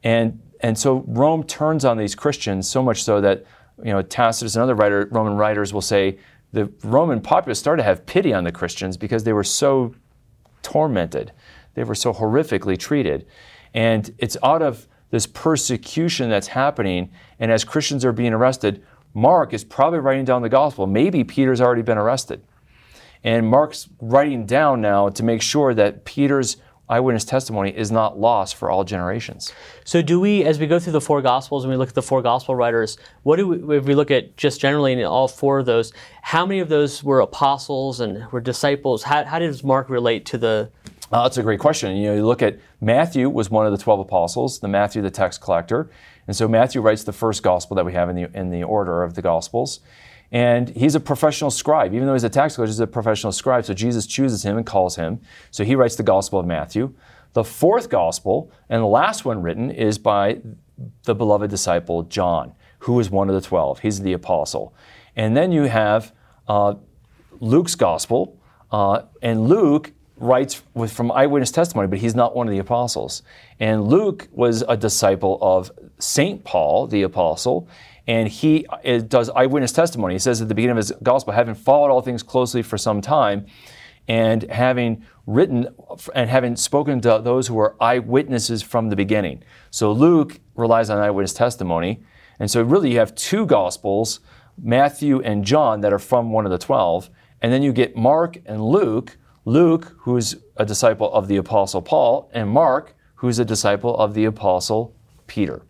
and 0.03 0.41
and 0.61 0.79
so 0.79 1.05
Rome 1.07 1.43
turns 1.43 1.85
on 1.85 1.97
these 1.97 2.15
Christians 2.15 2.69
so 2.69 2.83
much 2.83 3.03
so 3.03 3.21
that 3.23 3.45
you 3.83 3.93
know 3.93 4.03
Tacitus 4.03 4.57
and 4.57 4.63
other 4.63 4.75
writer, 4.75 5.09
Roman 5.11 5.37
writers 5.37 5.73
will 5.73 5.81
say 5.81 6.19
the 6.53 6.71
Roman 6.83 7.21
populace 7.21 7.59
started 7.59 7.83
to 7.83 7.85
have 7.85 8.05
pity 8.05 8.35
on 8.35 8.45
the 8.45 8.53
Christians 8.53 8.99
because 8.99 9.25
they 9.25 9.33
were 9.33 9.45
so 9.45 9.95
tormented, 10.63 11.33
they 11.75 11.85
were 11.85 11.95
so 11.95 12.13
horrifically 12.13 12.79
treated, 12.79 13.27
and 13.73 14.15
it's 14.19 14.37
out 14.43 14.61
of 14.61 14.87
this 15.11 15.27
persecution 15.27 16.31
that's 16.31 16.49
happening, 16.49 17.11
and 17.39 17.51
as 17.51 17.65
Christians 17.65 18.05
are 18.05 18.13
being 18.13 18.33
arrested, 18.33 18.85
Mark 19.13 19.53
is 19.53 19.65
probably 19.65 19.99
writing 19.99 20.25
down 20.25 20.43
the 20.43 20.49
gospel. 20.49 20.87
Maybe 20.87 21.25
Peter's 21.25 21.61
already 21.61 21.83
been 21.83 21.99
arrested. 21.99 22.43
And 23.23 23.47
Mark's 23.49 23.89
writing 24.01 24.47
down 24.47 24.81
now 24.81 25.09
to 25.11 25.23
make 25.23 25.43
sure 25.43 25.75
that 25.75 26.05
Peter's 26.05 26.57
eyewitness 26.89 27.25
testimony 27.25 27.71
is 27.71 27.93
not 27.93 28.19
lost 28.19 28.57
for 28.57 28.69
all 28.69 28.83
generations. 28.83 29.53
So, 29.85 30.03
do 30.03 30.19
we, 30.19 30.45
as 30.45 30.59
we 30.59 30.67
go 30.67 30.79
through 30.79 30.93
the 30.95 31.01
four 31.01 31.23
Gospels 31.23 31.65
and 31.65 31.71
we 31.71 31.77
look 31.77 31.89
at 31.89 31.95
the 31.95 32.03
four 32.03 32.21
Gospel 32.21 32.57
writers, 32.57 32.99
what 33.23 33.37
do 33.37 33.47
we, 33.47 33.77
if 33.77 33.85
we 33.85 33.95
look 33.95 34.11
at 34.11 34.37
just 34.37 34.61
generally 34.61 34.93
in 34.93 35.05
all 35.05 35.29
four 35.29 35.61
of 35.61 35.67
those, 35.67 35.93
how 36.23 36.45
many 36.45 36.61
of 36.61 36.69
those 36.69 37.05
were 37.05 37.21
apostles 37.21 38.01
and 38.01 38.31
were 38.33 38.41
disciples? 38.41 39.05
How, 39.05 39.25
how 39.25 39.39
does 39.39 39.63
Mark 39.63 39.89
relate 39.89 40.27
to 40.27 40.39
the 40.39 40.71
uh, 41.11 41.23
that's 41.25 41.39
a 41.39 41.43
great 41.43 41.61
question. 41.61 41.97
You 41.97 42.09
know, 42.09 42.15
you 42.15 42.27
look 42.27 42.43
at 42.43 42.59
Matthew 42.81 43.29
was 43.29 43.51
one 43.51 43.67
of 43.67 43.73
the 43.73 43.79
twelve 43.79 44.01
apostles, 44.01 44.61
the 44.61 44.69
Matthew 44.69 45.03
the 45.03 45.11
tax 45.11 45.39
collector, 45.39 45.91
and 46.27 46.37
so 46.37 46.47
Matthew 46.49 46.81
writes 46.81 47.05
the 47.05 47.13
first 47.13 47.43
gospel 47.43 47.75
that 47.77 47.85
we 47.85 47.93
have 47.93 48.09
in 48.09 48.17
the 48.17 48.39
in 48.39 48.51
the 48.51 48.63
order 48.63 49.03
of 49.03 49.15
the 49.15 49.23
gospels, 49.23 49.81
and 50.31 50.69
he's 50.71 50.95
a 50.95 51.01
professional 51.01 51.51
scribe. 51.51 51.95
Even 51.95 52.07
though 52.07 52.13
he's 52.13 52.25
a 52.25 52.31
tax 52.31 52.55
collector, 52.55 52.71
he's 52.71 52.81
a 52.81 52.87
professional 52.87 53.33
scribe. 53.33 53.65
So 53.65 53.75
Jesus 53.75 54.07
chooses 54.07 54.45
him 54.45 54.57
and 54.57 54.65
calls 54.65 54.97
him. 54.97 55.21
So 55.51 55.65
he 55.65 55.75
writes 55.75 55.97
the 55.97 56.05
gospel 56.05 56.39
of 56.39 56.47
Matthew. 56.47 56.95
The 57.33 57.45
fourth 57.45 57.89
gospel 57.89 58.51
and 58.69 58.83
the 58.83 58.87
last 58.87 59.25
one 59.25 59.43
written 59.43 59.71
is 59.71 59.99
by 59.99 60.41
the 61.05 61.15
beloved 61.15 61.51
disciple 61.51 62.05
John, 62.05 62.53
who 62.81 62.99
is 63.01 63.11
one 63.11 63.29
of 63.29 63.35
the 63.35 63.41
twelve. 63.41 63.81
He's 63.81 64.01
the 64.01 64.13
apostle, 64.13 64.75
and 65.17 65.37
then 65.37 65.53
you 65.53 65.65
have 65.65 66.13
uh, 66.49 66.75
Luke's 67.41 67.75
gospel, 67.75 68.39
uh, 68.71 69.03
and 69.23 69.49
Luke 69.49 69.93
writes 70.21 70.63
with, 70.75 70.93
from 70.93 71.11
eyewitness 71.11 71.51
testimony, 71.51 71.89
but 71.89 71.99
he's 71.99 72.15
not 72.15 72.37
one 72.37 72.47
of 72.47 72.53
the 72.53 72.59
apostles. 72.59 73.23
And 73.59 73.89
Luke 73.89 74.29
was 74.31 74.63
a 74.69 74.77
disciple 74.77 75.39
of 75.41 75.73
St. 75.99 76.45
Paul, 76.45 76.87
the 76.87 77.03
apostle, 77.03 77.69
and 78.07 78.29
he 78.29 78.67
uh, 78.67 78.99
does 78.99 79.31
eyewitness 79.31 79.73
testimony. 79.73 80.15
He 80.15 80.19
says 80.19 80.41
at 80.41 80.49
the 80.49 80.55
beginning 80.55 80.73
of 80.73 80.77
his 80.79 80.93
gospel, 81.03 81.33
having 81.33 81.55
followed 81.55 81.91
all 81.91 82.03
things 82.03 82.23
closely 82.23 82.63
for 82.63 82.79
some 82.79 83.01
time, 83.01 83.47
and 84.09 84.43
having 84.51 85.05
written 85.27 85.69
and 86.15 86.29
having 86.29 86.57
spoken 86.57 87.01
to 87.01 87.21
those 87.23 87.47
who 87.47 87.55
were 87.55 87.77
eyewitnesses 87.81 88.63
from 88.63 88.91
the 88.91 88.97
beginning. 88.97 89.43
So 89.71 89.93
Luke 89.93 90.41
relies 90.57 90.91
on 90.91 90.99
eyewitness 90.99 91.33
testimony. 91.33 92.03
And 92.41 92.51
so 92.51 92.63
really 92.63 92.93
you 92.93 92.99
have 92.99 93.15
two 93.15 93.47
gospels, 93.47 94.21
Matthew 94.61 95.21
and 95.21 95.45
John, 95.45 95.81
that 95.83 95.93
are 95.93 95.99
from 95.99 96.33
one 96.33 96.45
of 96.45 96.51
the 96.51 96.59
12. 96.59 97.11
And 97.41 97.53
then 97.53 97.63
you 97.63 97.73
get 97.73 97.97
Mark 97.97 98.39
and 98.47 98.65
Luke, 98.65 99.17
Luke, 99.45 99.95
who's 100.01 100.37
a 100.57 100.65
disciple 100.65 101.13
of 101.13 101.29
the 101.29 101.37
Apostle 101.37 101.83
Paul, 101.83 102.31
and 102.33 102.49
Mark, 102.49 102.95
who's 103.17 103.39
a 103.39 103.45
disciple 103.45 103.97
of 103.97 104.15
the 104.15 104.25
Apostle 104.25 104.95
Peter. 105.27 105.63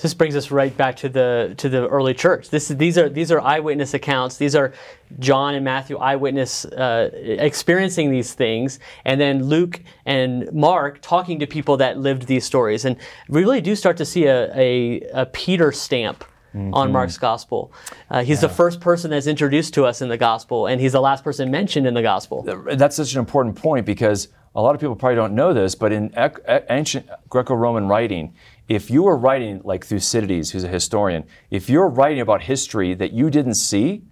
This 0.00 0.14
brings 0.14 0.36
us 0.36 0.50
right 0.50 0.76
back 0.76 0.96
to 0.96 1.08
the 1.08 1.54
to 1.56 1.68
the 1.68 1.86
early 1.88 2.14
church. 2.14 2.50
This 2.50 2.68
these 2.68 2.96
are 2.98 3.08
these 3.08 3.30
are 3.32 3.40
eyewitness 3.40 3.94
accounts. 3.94 4.36
These 4.36 4.54
are 4.54 4.72
John 5.18 5.54
and 5.54 5.64
Matthew 5.64 5.98
eyewitness 5.98 6.64
uh, 6.64 7.10
experiencing 7.12 8.10
these 8.10 8.34
things, 8.34 8.78
and 9.04 9.20
then 9.20 9.44
Luke 9.44 9.80
and 10.06 10.52
Mark 10.52 11.00
talking 11.00 11.38
to 11.40 11.46
people 11.46 11.76
that 11.78 11.98
lived 11.98 12.26
these 12.26 12.44
stories. 12.44 12.84
And 12.84 12.96
we 13.28 13.40
really 13.40 13.60
do 13.60 13.74
start 13.74 13.96
to 13.98 14.04
see 14.04 14.26
a, 14.26 14.52
a, 14.56 15.00
a 15.12 15.26
Peter 15.26 15.72
stamp 15.72 16.24
mm-hmm. 16.54 16.74
on 16.74 16.92
Mark's 16.92 17.18
gospel. 17.18 17.72
Uh, 18.10 18.22
he's 18.22 18.42
yeah. 18.42 18.48
the 18.48 18.54
first 18.54 18.80
person 18.80 19.10
that's 19.10 19.26
introduced 19.26 19.74
to 19.74 19.84
us 19.84 20.02
in 20.02 20.08
the 20.08 20.16
gospel, 20.16 20.66
and 20.66 20.80
he's 20.80 20.92
the 20.92 21.00
last 21.00 21.24
person 21.24 21.50
mentioned 21.50 21.86
in 21.86 21.94
the 21.94 22.02
gospel. 22.02 22.42
That's 22.42 22.96
such 22.96 23.12
an 23.12 23.18
important 23.18 23.56
point 23.56 23.86
because 23.86 24.28
a 24.54 24.62
lot 24.62 24.74
of 24.74 24.80
people 24.80 24.96
probably 24.96 25.16
don't 25.16 25.34
know 25.34 25.52
this, 25.52 25.74
but 25.74 25.92
in 25.92 26.12
ancient 26.68 27.08
Greco 27.28 27.54
Roman 27.54 27.86
writing, 27.86 28.34
if 28.68 28.90
you 28.90 29.02
were 29.02 29.16
writing, 29.16 29.60
like 29.64 29.84
Thucydides, 29.84 30.50
who's 30.50 30.64
a 30.64 30.68
historian, 30.68 31.24
if 31.50 31.70
you're 31.70 31.88
writing 31.88 32.20
about 32.20 32.42
history 32.42 32.94
that 32.94 33.12
you 33.12 33.30
didn't 33.30 33.54
see, 33.54 34.04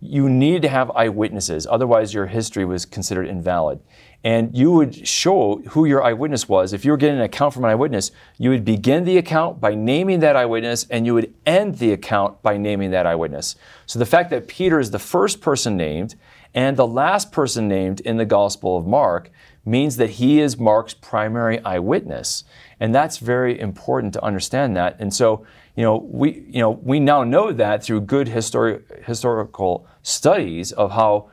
you 0.00 0.28
need 0.28 0.62
to 0.62 0.68
have 0.68 0.90
eyewitnesses. 0.90 1.66
Otherwise, 1.70 2.12
your 2.12 2.26
history 2.26 2.64
was 2.64 2.84
considered 2.84 3.28
invalid. 3.28 3.80
And 4.24 4.56
you 4.56 4.70
would 4.70 5.06
show 5.06 5.62
who 5.70 5.84
your 5.84 6.02
eyewitness 6.02 6.48
was. 6.48 6.72
If 6.72 6.84
you 6.84 6.92
were 6.92 6.96
getting 6.96 7.16
an 7.16 7.24
account 7.24 7.54
from 7.54 7.64
an 7.64 7.70
eyewitness, 7.70 8.12
you 8.38 8.50
would 8.50 8.64
begin 8.64 9.04
the 9.04 9.18
account 9.18 9.60
by 9.60 9.74
naming 9.74 10.20
that 10.20 10.36
eyewitness, 10.36 10.86
and 10.90 11.06
you 11.06 11.14
would 11.14 11.34
end 11.44 11.78
the 11.78 11.92
account 11.92 12.40
by 12.40 12.56
naming 12.56 12.92
that 12.92 13.06
eyewitness. 13.06 13.56
So 13.86 13.98
the 13.98 14.06
fact 14.06 14.30
that 14.30 14.46
Peter 14.46 14.78
is 14.78 14.92
the 14.92 15.00
first 15.00 15.40
person 15.40 15.76
named 15.76 16.14
and 16.54 16.76
the 16.76 16.86
last 16.86 17.32
person 17.32 17.66
named 17.66 18.00
in 18.00 18.16
the 18.16 18.24
Gospel 18.24 18.76
of 18.76 18.86
Mark 18.86 19.30
means 19.64 19.96
that 19.96 20.10
he 20.10 20.40
is 20.40 20.58
Mark's 20.58 20.94
primary 20.94 21.58
eyewitness. 21.60 22.44
And 22.78 22.94
that's 22.94 23.18
very 23.18 23.58
important 23.58 24.12
to 24.14 24.22
understand 24.22 24.76
that. 24.76 24.96
And 24.98 25.14
so, 25.14 25.46
you 25.76 25.84
know, 25.84 25.96
we, 25.96 26.44
you 26.48 26.60
know, 26.60 26.70
we 26.70 27.00
now 27.00 27.24
know 27.24 27.52
that 27.52 27.82
through 27.82 28.02
good 28.02 28.26
histori- 28.26 28.82
historical 29.04 29.86
studies 30.02 30.72
of 30.72 30.90
how, 30.90 31.30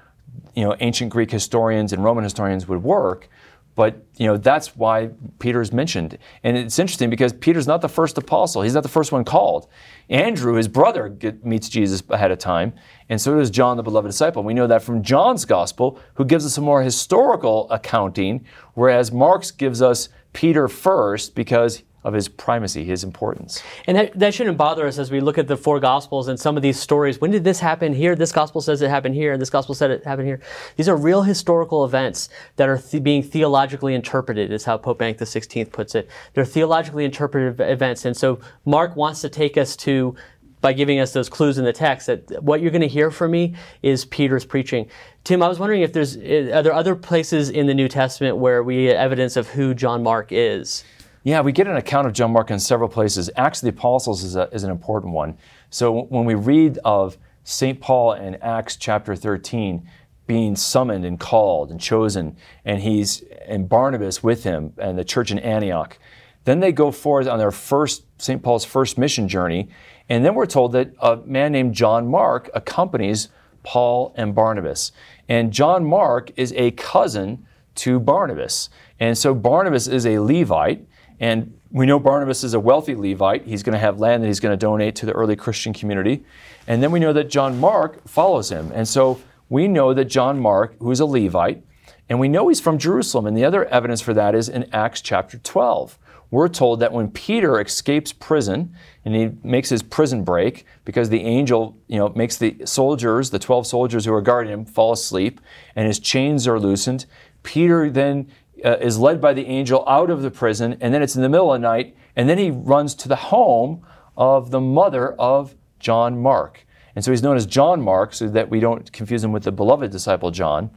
you 0.59 0.65
know, 0.65 0.75
ancient 0.81 1.09
Greek 1.09 1.31
historians 1.31 1.93
and 1.93 2.03
Roman 2.03 2.25
historians 2.25 2.67
would 2.67 2.83
work. 2.83 3.29
But 3.75 4.03
you 4.17 4.27
know 4.27 4.35
that's 4.35 4.75
why 4.75 5.11
Peter 5.37 5.61
is 5.61 5.71
mentioned, 5.71 6.17
and 6.43 6.57
it's 6.57 6.77
interesting 6.79 7.09
because 7.09 7.31
Peter's 7.31 7.65
not 7.65 7.79
the 7.79 7.87
first 7.87 8.17
apostle. 8.17 8.61
He's 8.61 8.73
not 8.73 8.83
the 8.83 8.89
first 8.89 9.13
one 9.13 9.23
called. 9.23 9.69
Andrew, 10.09 10.55
his 10.55 10.67
brother, 10.67 11.07
get, 11.07 11.45
meets 11.45 11.69
Jesus 11.69 12.03
ahead 12.09 12.29
of 12.31 12.39
time, 12.39 12.73
and 13.07 13.21
so 13.21 13.37
does 13.37 13.49
John, 13.49 13.77
the 13.77 13.83
beloved 13.83 14.09
disciple. 14.09 14.43
We 14.43 14.53
know 14.53 14.67
that 14.67 14.83
from 14.83 15.01
John's 15.01 15.45
gospel, 15.45 15.97
who 16.15 16.25
gives 16.25 16.45
us 16.45 16.57
a 16.57 16.61
more 16.61 16.81
historical 16.81 17.71
accounting, 17.71 18.43
whereas 18.73 19.13
Mark's 19.13 19.51
gives 19.51 19.81
us 19.81 20.09
Peter 20.33 20.67
first 20.67 21.33
because 21.33 21.83
of 22.03 22.13
his 22.13 22.27
primacy, 22.27 22.85
his 22.85 23.03
importance. 23.03 23.61
And 23.85 23.97
that, 23.97 24.17
that, 24.17 24.33
shouldn't 24.33 24.57
bother 24.57 24.87
us 24.87 24.97
as 24.97 25.11
we 25.11 25.19
look 25.19 25.37
at 25.37 25.47
the 25.47 25.57
four 25.57 25.79
Gospels 25.79 26.27
and 26.27 26.39
some 26.39 26.55
of 26.55 26.63
these 26.63 26.79
stories. 26.79 27.19
When 27.19 27.31
did 27.31 27.43
this 27.43 27.59
happen 27.59 27.93
here? 27.93 28.15
This 28.15 28.31
Gospel 28.31 28.61
says 28.61 28.81
it 28.81 28.89
happened 28.89 29.15
here, 29.15 29.33
and 29.33 29.41
this 29.41 29.49
Gospel 29.49 29.75
said 29.75 29.91
it 29.91 30.03
happened 30.05 30.27
here. 30.27 30.39
These 30.77 30.87
are 30.87 30.95
real 30.95 31.23
historical 31.23 31.83
events 31.83 32.29
that 32.55 32.69
are 32.69 32.77
th- 32.77 33.03
being 33.03 33.21
theologically 33.21 33.93
interpreted, 33.95 34.51
is 34.51 34.63
how 34.63 34.77
Pope 34.77 34.99
Benedict 34.99 35.21
XVI 35.21 35.69
puts 35.69 35.95
it. 35.95 36.09
They're 36.33 36.45
theologically 36.45 37.03
interpreted 37.03 37.59
events. 37.59 38.05
And 38.05 38.15
so 38.15 38.39
Mark 38.65 38.95
wants 38.95 39.21
to 39.21 39.29
take 39.29 39.57
us 39.57 39.75
to 39.77 40.15
by 40.61 40.73
giving 40.73 40.99
us 40.99 41.13
those 41.13 41.29
clues 41.29 41.57
in 41.57 41.65
the 41.65 41.73
text 41.73 42.07
that 42.07 42.43
what 42.43 42.61
you're 42.61 42.71
going 42.71 42.81
to 42.81 42.87
hear 42.87 43.11
from 43.11 43.31
me 43.31 43.55
is 43.81 44.05
Peter's 44.05 44.45
preaching. 44.45 44.89
Tim, 45.23 45.41
I 45.41 45.47
was 45.47 45.59
wondering 45.59 45.81
if 45.81 45.93
there's 45.93 46.17
eh, 46.17 46.51
are 46.51 46.63
there 46.63 46.73
other 46.73 46.95
places 46.95 47.49
in 47.49 47.67
the 47.67 47.73
New 47.73 47.87
Testament 47.87 48.37
where 48.37 48.63
we 48.63 48.87
get 48.87 48.97
evidence 48.97 49.37
of 49.37 49.47
who 49.49 49.73
John 49.73 50.03
Mark 50.03 50.29
is? 50.31 50.83
Yeah, 51.29 51.41
we 51.41 51.51
get 51.51 51.67
an 51.67 51.75
account 51.75 52.07
of 52.07 52.13
John 52.13 52.33
Mark 52.33 52.49
in 52.49 52.59
several 52.59 52.89
places. 52.89 53.29
Acts 53.35 53.61
of 53.61 53.65
the 53.65 53.79
Apostles 53.79 54.23
is, 54.23 54.35
a, 54.35 54.49
is 54.51 54.63
an 54.63 54.71
important 54.71 55.13
one. 55.13 55.37
So 55.69 56.05
when 56.05 56.25
we 56.25 56.33
read 56.33 56.79
of 56.83 57.19
St. 57.43 57.79
Paul 57.79 58.13
in 58.13 58.33
Acts 58.41 58.75
chapter 58.75 59.15
13 59.15 59.87
being 60.25 60.55
summoned 60.55 61.05
and 61.05 61.19
called 61.19 61.69
and 61.69 61.79
chosen, 61.79 62.35
and 62.65 62.81
he's 62.81 63.21
and 63.45 63.69
Barnabas 63.69 64.23
with 64.23 64.43
him 64.43 64.73
and 64.79 64.97
the 64.97 65.03
church 65.03 65.29
in 65.29 65.37
Antioch, 65.37 65.99
then 66.45 66.61
they 66.61 66.71
go 66.71 66.89
forth 66.89 67.27
on 67.27 67.37
their 67.37 67.51
first 67.51 68.05
St. 68.17 68.41
Paul's 68.41 68.65
first 68.65 68.97
mission 68.97 69.27
journey, 69.27 69.69
and 70.09 70.25
then 70.25 70.33
we're 70.33 70.47
told 70.47 70.71
that 70.71 70.95
a 70.99 71.17
man 71.17 71.51
named 71.51 71.75
John 71.75 72.07
Mark 72.07 72.49
accompanies 72.55 73.29
Paul 73.61 74.15
and 74.17 74.33
Barnabas. 74.33 74.93
And 75.27 75.53
John 75.53 75.85
Mark 75.85 76.31
is 76.35 76.53
a 76.53 76.71
cousin 76.71 77.45
to 77.75 77.99
Barnabas. 77.99 78.71
And 78.99 79.15
so 79.15 79.35
Barnabas 79.35 79.87
is 79.87 80.07
a 80.07 80.17
Levite, 80.17 80.87
and 81.19 81.53
we 81.71 81.85
know 81.85 81.99
Barnabas 81.99 82.43
is 82.43 82.53
a 82.53 82.59
wealthy 82.59 82.95
Levite. 82.95 83.45
He's 83.45 83.63
going 83.63 83.73
to 83.73 83.79
have 83.79 83.99
land 83.99 84.23
that 84.23 84.27
he's 84.27 84.39
going 84.39 84.57
to 84.57 84.57
donate 84.57 84.95
to 84.97 85.05
the 85.05 85.11
early 85.11 85.35
Christian 85.35 85.73
community. 85.73 86.23
And 86.67 86.81
then 86.81 86.91
we 86.91 86.99
know 86.99 87.13
that 87.13 87.29
John 87.29 87.59
Mark 87.59 88.07
follows 88.07 88.49
him. 88.49 88.71
And 88.73 88.87
so 88.87 89.21
we 89.49 89.67
know 89.67 89.93
that 89.93 90.05
John 90.05 90.39
Mark, 90.39 90.75
who 90.79 90.89
is 90.91 90.99
a 90.99 91.05
Levite, 91.05 91.63
and 92.07 92.19
we 92.19 92.27
know 92.27 92.47
he's 92.47 92.59
from 92.59 92.79
Jerusalem. 92.79 93.27
And 93.27 93.37
the 93.37 93.45
other 93.45 93.65
evidence 93.65 94.01
for 94.01 94.13
that 94.15 94.33
is 94.33 94.49
in 94.49 94.67
Acts 94.73 95.01
chapter 95.01 95.37
12. 95.37 95.99
We're 96.31 96.47
told 96.47 96.79
that 96.79 96.91
when 96.93 97.09
Peter 97.09 97.59
escapes 97.59 98.13
prison 98.13 98.75
and 99.03 99.15
he 99.15 99.31
makes 99.43 99.69
his 99.69 99.81
prison 99.81 100.23
break 100.23 100.65
because 100.85 101.09
the 101.09 101.21
angel, 101.21 101.75
you 101.87 101.97
know, 101.97 102.09
makes 102.09 102.37
the 102.37 102.55
soldiers, 102.65 103.31
the 103.31 103.39
12 103.39 103.65
soldiers 103.65 104.05
who 104.05 104.13
are 104.13 104.21
guarding 104.21 104.53
him, 104.53 104.65
fall 104.65 104.91
asleep 104.91 105.41
and 105.75 105.87
his 105.87 105.99
chains 105.99 106.47
are 106.47 106.59
loosened, 106.59 107.07
Peter 107.41 107.89
then 107.89 108.27
uh, 108.63 108.77
is 108.77 108.97
led 108.97 109.21
by 109.21 109.33
the 109.33 109.45
angel 109.45 109.83
out 109.87 110.09
of 110.09 110.21
the 110.21 110.31
prison, 110.31 110.77
and 110.81 110.93
then 110.93 111.01
it's 111.01 111.15
in 111.15 111.21
the 111.21 111.29
middle 111.29 111.53
of 111.53 111.61
the 111.61 111.67
night, 111.67 111.95
and 112.15 112.29
then 112.29 112.37
he 112.37 112.51
runs 112.51 112.95
to 112.95 113.07
the 113.07 113.15
home 113.15 113.85
of 114.17 114.51
the 114.51 114.59
mother 114.59 115.13
of 115.13 115.55
John 115.79 116.21
Mark. 116.21 116.65
And 116.95 117.05
so 117.05 117.11
he's 117.11 117.23
known 117.23 117.37
as 117.37 117.45
John 117.45 117.81
Mark, 117.81 118.13
so 118.13 118.27
that 118.27 118.49
we 118.49 118.59
don't 118.59 118.91
confuse 118.91 119.23
him 119.23 119.31
with 119.31 119.43
the 119.43 119.51
beloved 119.51 119.91
disciple 119.91 120.31
John. 120.31 120.71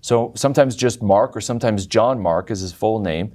So 0.00 0.32
sometimes 0.34 0.76
just 0.76 1.02
Mark, 1.02 1.36
or 1.36 1.40
sometimes 1.40 1.86
John 1.86 2.20
Mark 2.20 2.50
is 2.50 2.60
his 2.60 2.72
full 2.72 3.00
name. 3.00 3.32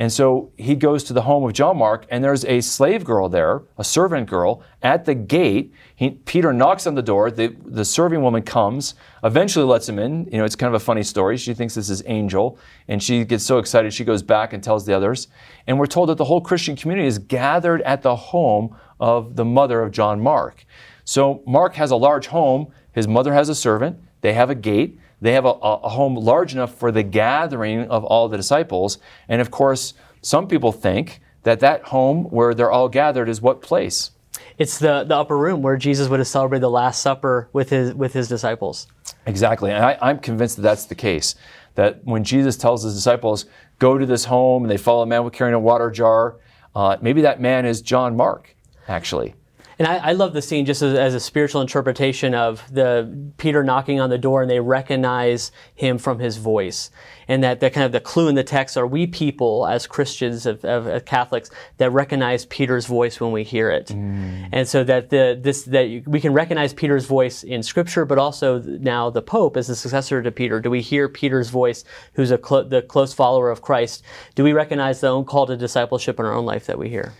And 0.00 0.12
so 0.12 0.52
he 0.56 0.76
goes 0.76 1.02
to 1.04 1.12
the 1.12 1.22
home 1.22 1.42
of 1.42 1.52
John 1.52 1.76
Mark, 1.76 2.06
and 2.08 2.22
there's 2.22 2.44
a 2.44 2.60
slave 2.60 3.02
girl 3.02 3.28
there, 3.28 3.62
a 3.76 3.82
servant 3.82 4.28
girl, 4.28 4.62
at 4.80 5.04
the 5.04 5.14
gate. 5.14 5.74
He, 5.96 6.10
Peter 6.10 6.52
knocks 6.52 6.86
on 6.86 6.94
the 6.94 7.02
door. 7.02 7.32
The, 7.32 7.48
the 7.64 7.84
serving 7.84 8.22
woman 8.22 8.42
comes, 8.42 8.94
eventually 9.24 9.64
lets 9.64 9.88
him 9.88 9.98
in. 9.98 10.26
You 10.26 10.38
know, 10.38 10.44
it's 10.44 10.54
kind 10.54 10.72
of 10.72 10.80
a 10.80 10.84
funny 10.84 11.02
story. 11.02 11.36
She 11.36 11.52
thinks 11.52 11.74
this 11.74 11.90
is 11.90 12.04
Angel, 12.06 12.60
and 12.86 13.02
she 13.02 13.24
gets 13.24 13.42
so 13.42 13.58
excited 13.58 13.92
she 13.92 14.04
goes 14.04 14.22
back 14.22 14.52
and 14.52 14.62
tells 14.62 14.86
the 14.86 14.94
others. 14.94 15.26
And 15.66 15.80
we're 15.80 15.86
told 15.86 16.10
that 16.10 16.16
the 16.16 16.24
whole 16.26 16.40
Christian 16.40 16.76
community 16.76 17.08
is 17.08 17.18
gathered 17.18 17.82
at 17.82 18.02
the 18.02 18.14
home 18.14 18.76
of 19.00 19.34
the 19.34 19.44
mother 19.44 19.82
of 19.82 19.90
John 19.90 20.20
Mark. 20.20 20.64
So 21.04 21.42
Mark 21.44 21.74
has 21.74 21.90
a 21.90 21.96
large 21.96 22.28
home. 22.28 22.68
His 22.92 23.08
mother 23.08 23.34
has 23.34 23.48
a 23.48 23.54
servant. 23.54 23.98
They 24.20 24.32
have 24.34 24.48
a 24.48 24.54
gate. 24.54 25.00
They 25.20 25.32
have 25.32 25.44
a, 25.44 25.50
a 25.50 25.88
home 25.88 26.14
large 26.14 26.54
enough 26.54 26.74
for 26.74 26.92
the 26.92 27.02
gathering 27.02 27.88
of 27.88 28.04
all 28.04 28.28
the 28.28 28.36
disciples. 28.36 28.98
And 29.28 29.40
of 29.40 29.50
course, 29.50 29.94
some 30.22 30.46
people 30.46 30.72
think 30.72 31.20
that 31.42 31.60
that 31.60 31.84
home 31.84 32.24
where 32.24 32.54
they're 32.54 32.70
all 32.70 32.88
gathered 32.88 33.28
is 33.28 33.40
what 33.40 33.62
place? 33.62 34.12
It's 34.58 34.78
the, 34.78 35.04
the 35.04 35.16
upper 35.16 35.36
room 35.36 35.62
where 35.62 35.76
Jesus 35.76 36.08
would 36.08 36.18
have 36.18 36.26
celebrated 36.28 36.62
the 36.62 36.70
Last 36.70 37.00
Supper 37.00 37.48
with 37.52 37.70
his, 37.70 37.94
with 37.94 38.12
his 38.12 38.28
disciples. 38.28 38.86
Exactly. 39.26 39.70
And 39.70 39.84
I, 39.84 39.98
I'm 40.00 40.18
convinced 40.18 40.56
that 40.56 40.62
that's 40.62 40.86
the 40.86 40.94
case. 40.94 41.34
That 41.74 42.04
when 42.04 42.24
Jesus 42.24 42.56
tells 42.56 42.82
his 42.82 42.94
disciples, 42.94 43.46
go 43.78 43.98
to 43.98 44.06
this 44.06 44.24
home, 44.24 44.64
and 44.64 44.70
they 44.70 44.76
follow 44.76 45.02
a 45.02 45.06
man 45.06 45.28
carrying 45.30 45.54
a 45.54 45.60
water 45.60 45.90
jar, 45.90 46.36
uh, 46.74 46.96
maybe 47.00 47.22
that 47.22 47.40
man 47.40 47.66
is 47.66 47.82
John 47.82 48.16
Mark, 48.16 48.54
actually. 48.88 49.34
And 49.78 49.86
I, 49.86 49.96
I, 50.08 50.12
love 50.12 50.32
the 50.32 50.42
scene 50.42 50.66
just 50.66 50.82
as, 50.82 50.94
as, 50.94 51.14
a 51.14 51.20
spiritual 51.20 51.60
interpretation 51.60 52.34
of 52.34 52.64
the 52.72 53.32
Peter 53.36 53.62
knocking 53.62 54.00
on 54.00 54.10
the 54.10 54.18
door 54.18 54.42
and 54.42 54.50
they 54.50 54.58
recognize 54.58 55.52
him 55.74 55.98
from 55.98 56.18
his 56.18 56.36
voice. 56.36 56.90
And 57.28 57.44
that, 57.44 57.60
that 57.60 57.74
kind 57.74 57.84
of 57.84 57.92
the 57.92 58.00
clue 58.00 58.28
in 58.28 58.34
the 58.34 58.42
text 58.42 58.76
are 58.76 58.86
we 58.86 59.06
people 59.06 59.66
as 59.66 59.86
Christians, 59.86 60.46
of, 60.46 60.64
of, 60.64 60.86
of 60.86 61.04
Catholics, 61.04 61.50
that 61.76 61.90
recognize 61.90 62.46
Peter's 62.46 62.86
voice 62.86 63.20
when 63.20 63.30
we 63.30 63.44
hear 63.44 63.70
it. 63.70 63.88
Mm. 63.88 64.48
And 64.50 64.66
so 64.66 64.82
that 64.82 65.10
the, 65.10 65.38
this, 65.40 65.62
that 65.64 66.02
we 66.06 66.20
can 66.20 66.32
recognize 66.32 66.72
Peter's 66.72 67.06
voice 67.06 67.44
in 67.44 67.62
scripture, 67.62 68.04
but 68.04 68.18
also 68.18 68.60
now 68.60 69.10
the 69.10 69.22
Pope 69.22 69.56
as 69.56 69.68
the 69.68 69.76
successor 69.76 70.22
to 70.22 70.30
Peter. 70.32 70.58
Do 70.58 70.70
we 70.70 70.80
hear 70.80 71.08
Peter's 71.08 71.50
voice, 71.50 71.84
who's 72.14 72.30
a 72.30 72.40
cl- 72.42 72.64
the 72.64 72.82
close 72.82 73.12
follower 73.12 73.50
of 73.50 73.62
Christ? 73.62 74.02
Do 74.34 74.42
we 74.42 74.52
recognize 74.52 75.00
the 75.00 75.08
own 75.08 75.24
call 75.24 75.46
to 75.46 75.56
discipleship 75.56 76.18
in 76.18 76.24
our 76.24 76.32
own 76.32 76.46
life 76.46 76.66
that 76.66 76.78
we 76.78 76.88
hear? 76.88 77.12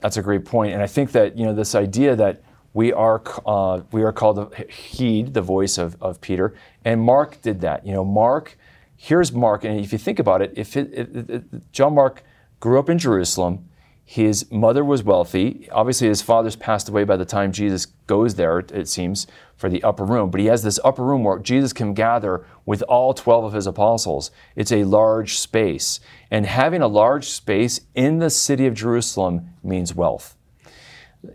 That's 0.00 0.16
a 0.16 0.22
great 0.22 0.44
point, 0.44 0.72
and 0.72 0.82
I 0.82 0.86
think 0.86 1.12
that 1.12 1.36
you 1.36 1.44
know 1.44 1.54
this 1.54 1.74
idea 1.74 2.16
that 2.16 2.42
we 2.74 2.92
are 2.92 3.22
uh, 3.46 3.82
we 3.92 4.02
are 4.02 4.12
called 4.12 4.52
to 4.52 4.64
heed 4.66 5.34
the 5.34 5.42
voice 5.42 5.78
of, 5.78 5.96
of 6.00 6.20
Peter, 6.20 6.54
and 6.84 7.00
Mark 7.00 7.40
did 7.42 7.60
that. 7.60 7.86
You 7.86 7.92
know, 7.92 8.04
Mark. 8.04 8.58
Here's 8.96 9.32
Mark, 9.32 9.64
and 9.64 9.80
if 9.80 9.90
you 9.90 9.98
think 9.98 10.20
about 10.20 10.42
it, 10.42 10.52
if 10.54 10.76
it, 10.76 10.92
it, 10.92 11.28
it, 11.28 11.72
John 11.72 11.96
Mark 11.96 12.22
grew 12.60 12.78
up 12.78 12.88
in 12.88 12.98
Jerusalem, 12.98 13.68
his 14.04 14.50
mother 14.50 14.84
was 14.84 15.02
wealthy. 15.02 15.68
Obviously, 15.72 16.06
his 16.06 16.22
father's 16.22 16.54
passed 16.54 16.88
away 16.88 17.04
by 17.04 17.16
the 17.16 17.24
time 17.24 17.50
Jesus 17.50 17.86
goes 18.06 18.34
there, 18.34 18.58
it 18.58 18.86
seems, 18.88 19.26
for 19.56 19.70
the 19.70 19.82
upper 19.82 20.04
room. 20.04 20.30
But 20.30 20.40
he 20.40 20.46
has 20.46 20.62
this 20.62 20.78
upper 20.84 21.02
room 21.02 21.24
where 21.24 21.38
Jesus 21.38 21.72
can 21.72 21.94
gather 21.94 22.44
with 22.66 22.82
all 22.82 23.14
12 23.14 23.44
of 23.44 23.52
his 23.52 23.66
apostles. 23.66 24.30
It's 24.54 24.70
a 24.70 24.84
large 24.84 25.38
space. 25.38 25.98
And 26.32 26.46
having 26.46 26.80
a 26.80 26.88
large 26.88 27.26
space 27.26 27.82
in 27.94 28.18
the 28.18 28.30
city 28.30 28.66
of 28.66 28.72
Jerusalem 28.72 29.50
means 29.62 29.94
wealth. 29.94 30.34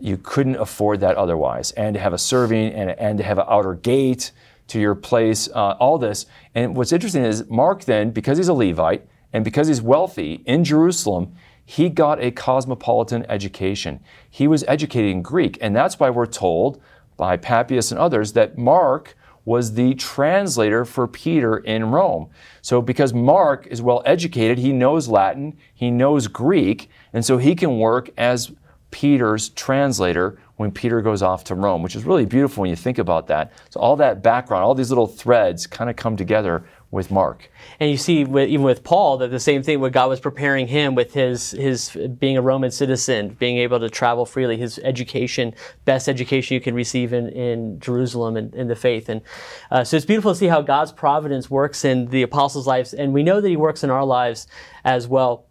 You 0.00 0.18
couldn't 0.18 0.56
afford 0.56 0.98
that 1.00 1.14
otherwise. 1.14 1.70
And 1.70 1.94
to 1.94 2.00
have 2.00 2.12
a 2.12 2.18
serving 2.18 2.72
and, 2.72 2.90
and 2.90 3.16
to 3.16 3.22
have 3.22 3.38
an 3.38 3.46
outer 3.48 3.74
gate 3.74 4.32
to 4.66 4.80
your 4.80 4.96
place, 4.96 5.48
uh, 5.54 5.76
all 5.78 5.98
this. 5.98 6.26
And 6.52 6.76
what's 6.76 6.90
interesting 6.90 7.22
is 7.24 7.48
Mark 7.48 7.84
then, 7.84 8.10
because 8.10 8.38
he's 8.38 8.48
a 8.48 8.52
Levite 8.52 9.06
and 9.32 9.44
because 9.44 9.68
he's 9.68 9.80
wealthy 9.80 10.42
in 10.46 10.64
Jerusalem, 10.64 11.32
he 11.64 11.88
got 11.88 12.20
a 12.20 12.32
cosmopolitan 12.32 13.24
education. 13.28 14.00
He 14.28 14.48
was 14.48 14.64
educated 14.66 15.12
in 15.12 15.22
Greek, 15.22 15.58
and 15.60 15.76
that's 15.76 16.00
why 16.00 16.10
we're 16.10 16.26
told 16.26 16.82
by 17.16 17.36
Papias 17.36 17.92
and 17.92 18.00
others 18.00 18.32
that 18.32 18.58
Mark 18.58 19.16
was 19.48 19.72
the 19.72 19.94
translator 19.94 20.84
for 20.84 21.08
Peter 21.08 21.56
in 21.56 21.90
Rome. 21.90 22.28
So, 22.60 22.82
because 22.82 23.14
Mark 23.14 23.66
is 23.68 23.80
well 23.80 24.02
educated, 24.04 24.58
he 24.58 24.72
knows 24.74 25.08
Latin, 25.08 25.56
he 25.72 25.90
knows 25.90 26.28
Greek, 26.28 26.90
and 27.14 27.24
so 27.24 27.38
he 27.38 27.54
can 27.54 27.78
work 27.78 28.10
as 28.18 28.52
Peter's 28.90 29.48
translator 29.48 30.38
when 30.56 30.70
Peter 30.70 31.00
goes 31.00 31.22
off 31.22 31.44
to 31.44 31.54
Rome, 31.54 31.82
which 31.82 31.96
is 31.96 32.04
really 32.04 32.26
beautiful 32.26 32.60
when 32.60 32.68
you 32.68 32.76
think 32.76 32.98
about 32.98 33.26
that. 33.28 33.52
So, 33.70 33.80
all 33.80 33.96
that 33.96 34.22
background, 34.22 34.64
all 34.64 34.74
these 34.74 34.90
little 34.90 35.06
threads 35.06 35.66
kind 35.66 35.88
of 35.88 35.96
come 35.96 36.14
together 36.14 36.64
with 36.90 37.10
Mark. 37.10 37.50
And 37.80 37.90
you 37.90 37.98
see, 37.98 38.24
with, 38.24 38.48
even 38.48 38.64
with 38.64 38.82
Paul, 38.82 39.18
that 39.18 39.30
the 39.30 39.38
same 39.38 39.62
thing. 39.62 39.80
What 39.80 39.92
God 39.92 40.08
was 40.08 40.20
preparing 40.20 40.68
him 40.68 40.94
with 40.94 41.12
his 41.12 41.50
his 41.50 41.90
being 42.18 42.36
a 42.38 42.42
Roman 42.42 42.70
citizen, 42.70 43.36
being 43.38 43.58
able 43.58 43.78
to 43.80 43.90
travel 43.90 44.24
freely, 44.24 44.56
his 44.56 44.78
education, 44.78 45.54
best 45.84 46.08
education 46.08 46.54
you 46.54 46.60
can 46.60 46.74
receive 46.74 47.12
in, 47.12 47.28
in 47.28 47.78
Jerusalem 47.78 48.36
and 48.36 48.54
in 48.54 48.68
the 48.68 48.76
faith. 48.76 49.08
And 49.08 49.20
uh, 49.70 49.84
so 49.84 49.96
it's 49.96 50.06
beautiful 50.06 50.32
to 50.32 50.38
see 50.38 50.46
how 50.46 50.62
God's 50.62 50.92
providence 50.92 51.50
works 51.50 51.84
in 51.84 52.06
the 52.06 52.22
apostles' 52.22 52.66
lives, 52.66 52.94
and 52.94 53.12
we 53.12 53.22
know 53.22 53.40
that 53.40 53.48
He 53.48 53.56
works 53.56 53.84
in 53.84 53.90
our 53.90 54.04
lives 54.04 54.46
as 54.84 55.06
well. 55.06 55.47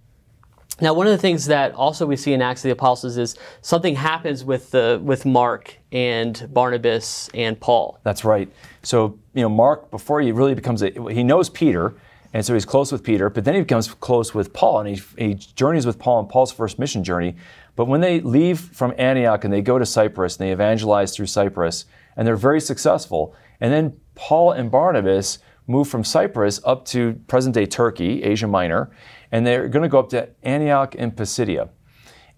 Now, 0.79 0.93
one 0.93 1.07
of 1.07 1.12
the 1.12 1.17
things 1.17 1.46
that 1.48 1.74
also 1.74 2.05
we 2.05 2.15
see 2.15 2.34
in 2.34 2.41
Acts 2.41 2.62
of 2.62 2.63
the 2.63 2.72
Apostles 2.72 3.17
is 3.17 3.36
something 3.62 3.96
happens 3.96 4.43
with 4.43 4.69
the 4.72 5.00
with 5.03 5.25
Mark 5.25 5.75
and 5.91 6.48
Barnabas 6.53 7.29
and 7.34 7.60
Paul. 7.60 8.00
That's 8.03 8.24
right. 8.24 8.51
So 8.84 9.17
you 9.34 9.41
know, 9.41 9.50
Mark 9.50 9.89
before 9.89 10.22
he 10.22 10.31
really 10.31 10.53
becomes 10.53 10.84
a 10.84 10.91
he 11.12 11.24
knows 11.24 11.50
Peter, 11.50 11.96
and 12.34 12.46
so 12.46 12.53
he's 12.53 12.65
close 12.65 12.91
with 12.91 13.03
Peter. 13.03 13.29
But 13.29 13.43
then 13.43 13.55
he 13.55 13.62
becomes 13.62 13.91
close 13.96 14.36
with 14.36 14.53
Paul, 14.53 14.81
and 14.81 14.96
he, 14.96 15.01
he 15.17 15.34
journeys 15.34 15.86
with 15.86 15.98
Paul 15.98 16.17
on 16.17 16.27
Paul's 16.27 16.51
first 16.51 16.77
mission 16.77 17.03
journey. 17.03 17.36
But 17.75 17.86
when 17.86 18.01
they 18.01 18.22
leave 18.22 18.60
from 18.60 18.93
Antioch 18.98 19.43
and 19.43 19.53
they 19.53 19.62
go 19.62 19.79
to 19.79 19.86
Cyprus 19.86 20.38
and 20.38 20.48
they 20.48 20.51
evangelize 20.51 21.15
through 21.15 21.27
Cyprus, 21.27 21.86
and 22.15 22.27
they're 22.27 22.36
very 22.36 22.62
successful. 22.62 23.36
And 23.60 23.74
then 23.74 24.00
Paul 24.13 24.51
and 24.51 24.69
Barnabas 24.69 25.39
move 25.67 25.88
from 25.88 26.03
Cyprus 26.03 26.60
up 26.63 26.86
to 26.86 27.13
present 27.27 27.55
day 27.55 27.65
Turkey, 27.65 28.24
Asia 28.24 28.48
Minor 28.48 28.91
and 29.31 29.46
they're 29.46 29.67
going 29.67 29.84
to 29.84 29.89
go 29.89 30.00
up 30.00 30.10
to 30.10 30.29
Antioch 30.43 30.96
and 30.98 31.15
Pisidia. 31.15 31.69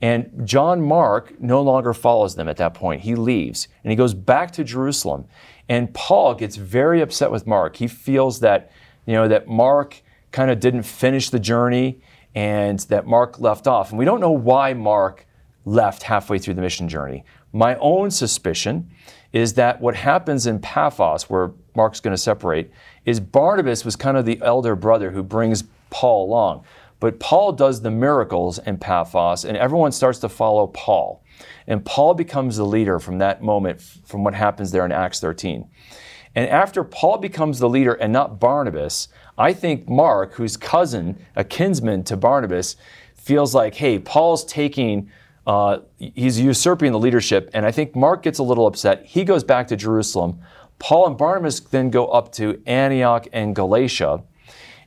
And 0.01 0.47
John 0.47 0.81
Mark 0.81 1.39
no 1.41 1.61
longer 1.61 1.93
follows 1.93 2.35
them 2.35 2.47
at 2.47 2.57
that 2.57 2.73
point. 2.73 3.01
He 3.01 3.15
leaves 3.15 3.67
and 3.83 3.91
he 3.91 3.97
goes 3.97 4.13
back 4.13 4.51
to 4.51 4.63
Jerusalem. 4.63 5.25
And 5.67 5.93
Paul 5.93 6.35
gets 6.35 6.55
very 6.55 7.01
upset 7.01 7.31
with 7.31 7.45
Mark. 7.45 7.75
He 7.75 7.87
feels 7.87 8.39
that, 8.39 8.71
you 9.05 9.13
know, 9.13 9.27
that 9.27 9.47
Mark 9.47 10.01
kind 10.31 10.49
of 10.49 10.59
didn't 10.59 10.83
finish 10.83 11.29
the 11.29 11.39
journey 11.39 12.01
and 12.33 12.79
that 12.81 13.05
Mark 13.05 13.39
left 13.39 13.67
off. 13.67 13.89
And 13.89 13.99
we 13.99 14.05
don't 14.05 14.21
know 14.21 14.31
why 14.31 14.73
Mark 14.73 15.25
left 15.65 16.03
halfway 16.03 16.39
through 16.39 16.53
the 16.53 16.61
mission 16.61 16.87
journey. 16.87 17.25
My 17.51 17.75
own 17.75 18.11
suspicion 18.11 18.89
is 19.33 19.55
that 19.55 19.81
what 19.81 19.95
happens 19.95 20.47
in 20.47 20.59
Paphos, 20.59 21.29
where 21.29 21.51
Mark's 21.75 21.99
going 21.99 22.13
to 22.13 22.21
separate, 22.21 22.71
is 23.05 23.19
Barnabas 23.19 23.85
was 23.85 23.95
kind 23.95 24.17
of 24.17 24.25
the 24.25 24.39
elder 24.41 24.75
brother 24.75 25.11
who 25.11 25.23
brings 25.23 25.63
Paul 25.89 26.25
along. 26.25 26.63
But 26.99 27.19
Paul 27.19 27.53
does 27.53 27.81
the 27.81 27.91
miracles 27.91 28.59
in 28.59 28.77
Paphos, 28.77 29.45
and 29.45 29.55
everyone 29.55 29.91
starts 29.91 30.19
to 30.19 30.29
follow 30.29 30.67
Paul. 30.67 31.23
And 31.65 31.85
Paul 31.85 32.13
becomes 32.13 32.57
the 32.57 32.65
leader 32.65 32.99
from 32.99 33.19
that 33.19 33.41
moment, 33.41 33.81
from 33.81 34.23
what 34.23 34.33
happens 34.33 34.71
there 34.71 34.85
in 34.85 34.91
Acts 34.91 35.19
13. 35.19 35.69
And 36.35 36.49
after 36.49 36.83
Paul 36.83 37.17
becomes 37.17 37.59
the 37.59 37.69
leader 37.69 37.93
and 37.93 38.11
not 38.11 38.39
Barnabas, 38.39 39.07
I 39.37 39.53
think 39.53 39.87
Mark, 39.87 40.33
who's 40.33 40.57
cousin, 40.57 41.25
a 41.35 41.43
kinsman 41.43 42.03
to 42.03 42.17
Barnabas, 42.17 42.75
feels 43.15 43.55
like, 43.55 43.75
hey, 43.75 43.99
Paul's 43.99 44.43
taking, 44.43 45.09
uh, 45.47 45.79
he's 45.97 46.39
usurping 46.39 46.91
the 46.91 46.99
leadership. 46.99 47.49
And 47.53 47.65
I 47.65 47.71
think 47.71 47.95
Mark 47.95 48.23
gets 48.23 48.39
a 48.39 48.43
little 48.43 48.67
upset. 48.67 49.05
He 49.05 49.23
goes 49.23 49.43
back 49.43 49.67
to 49.69 49.75
Jerusalem. 49.75 50.39
Paul 50.77 51.07
and 51.07 51.17
Barnabas 51.17 51.59
then 51.59 51.89
go 51.89 52.07
up 52.07 52.31
to 52.33 52.61
Antioch 52.65 53.27
and 53.33 53.55
Galatia. 53.55 54.23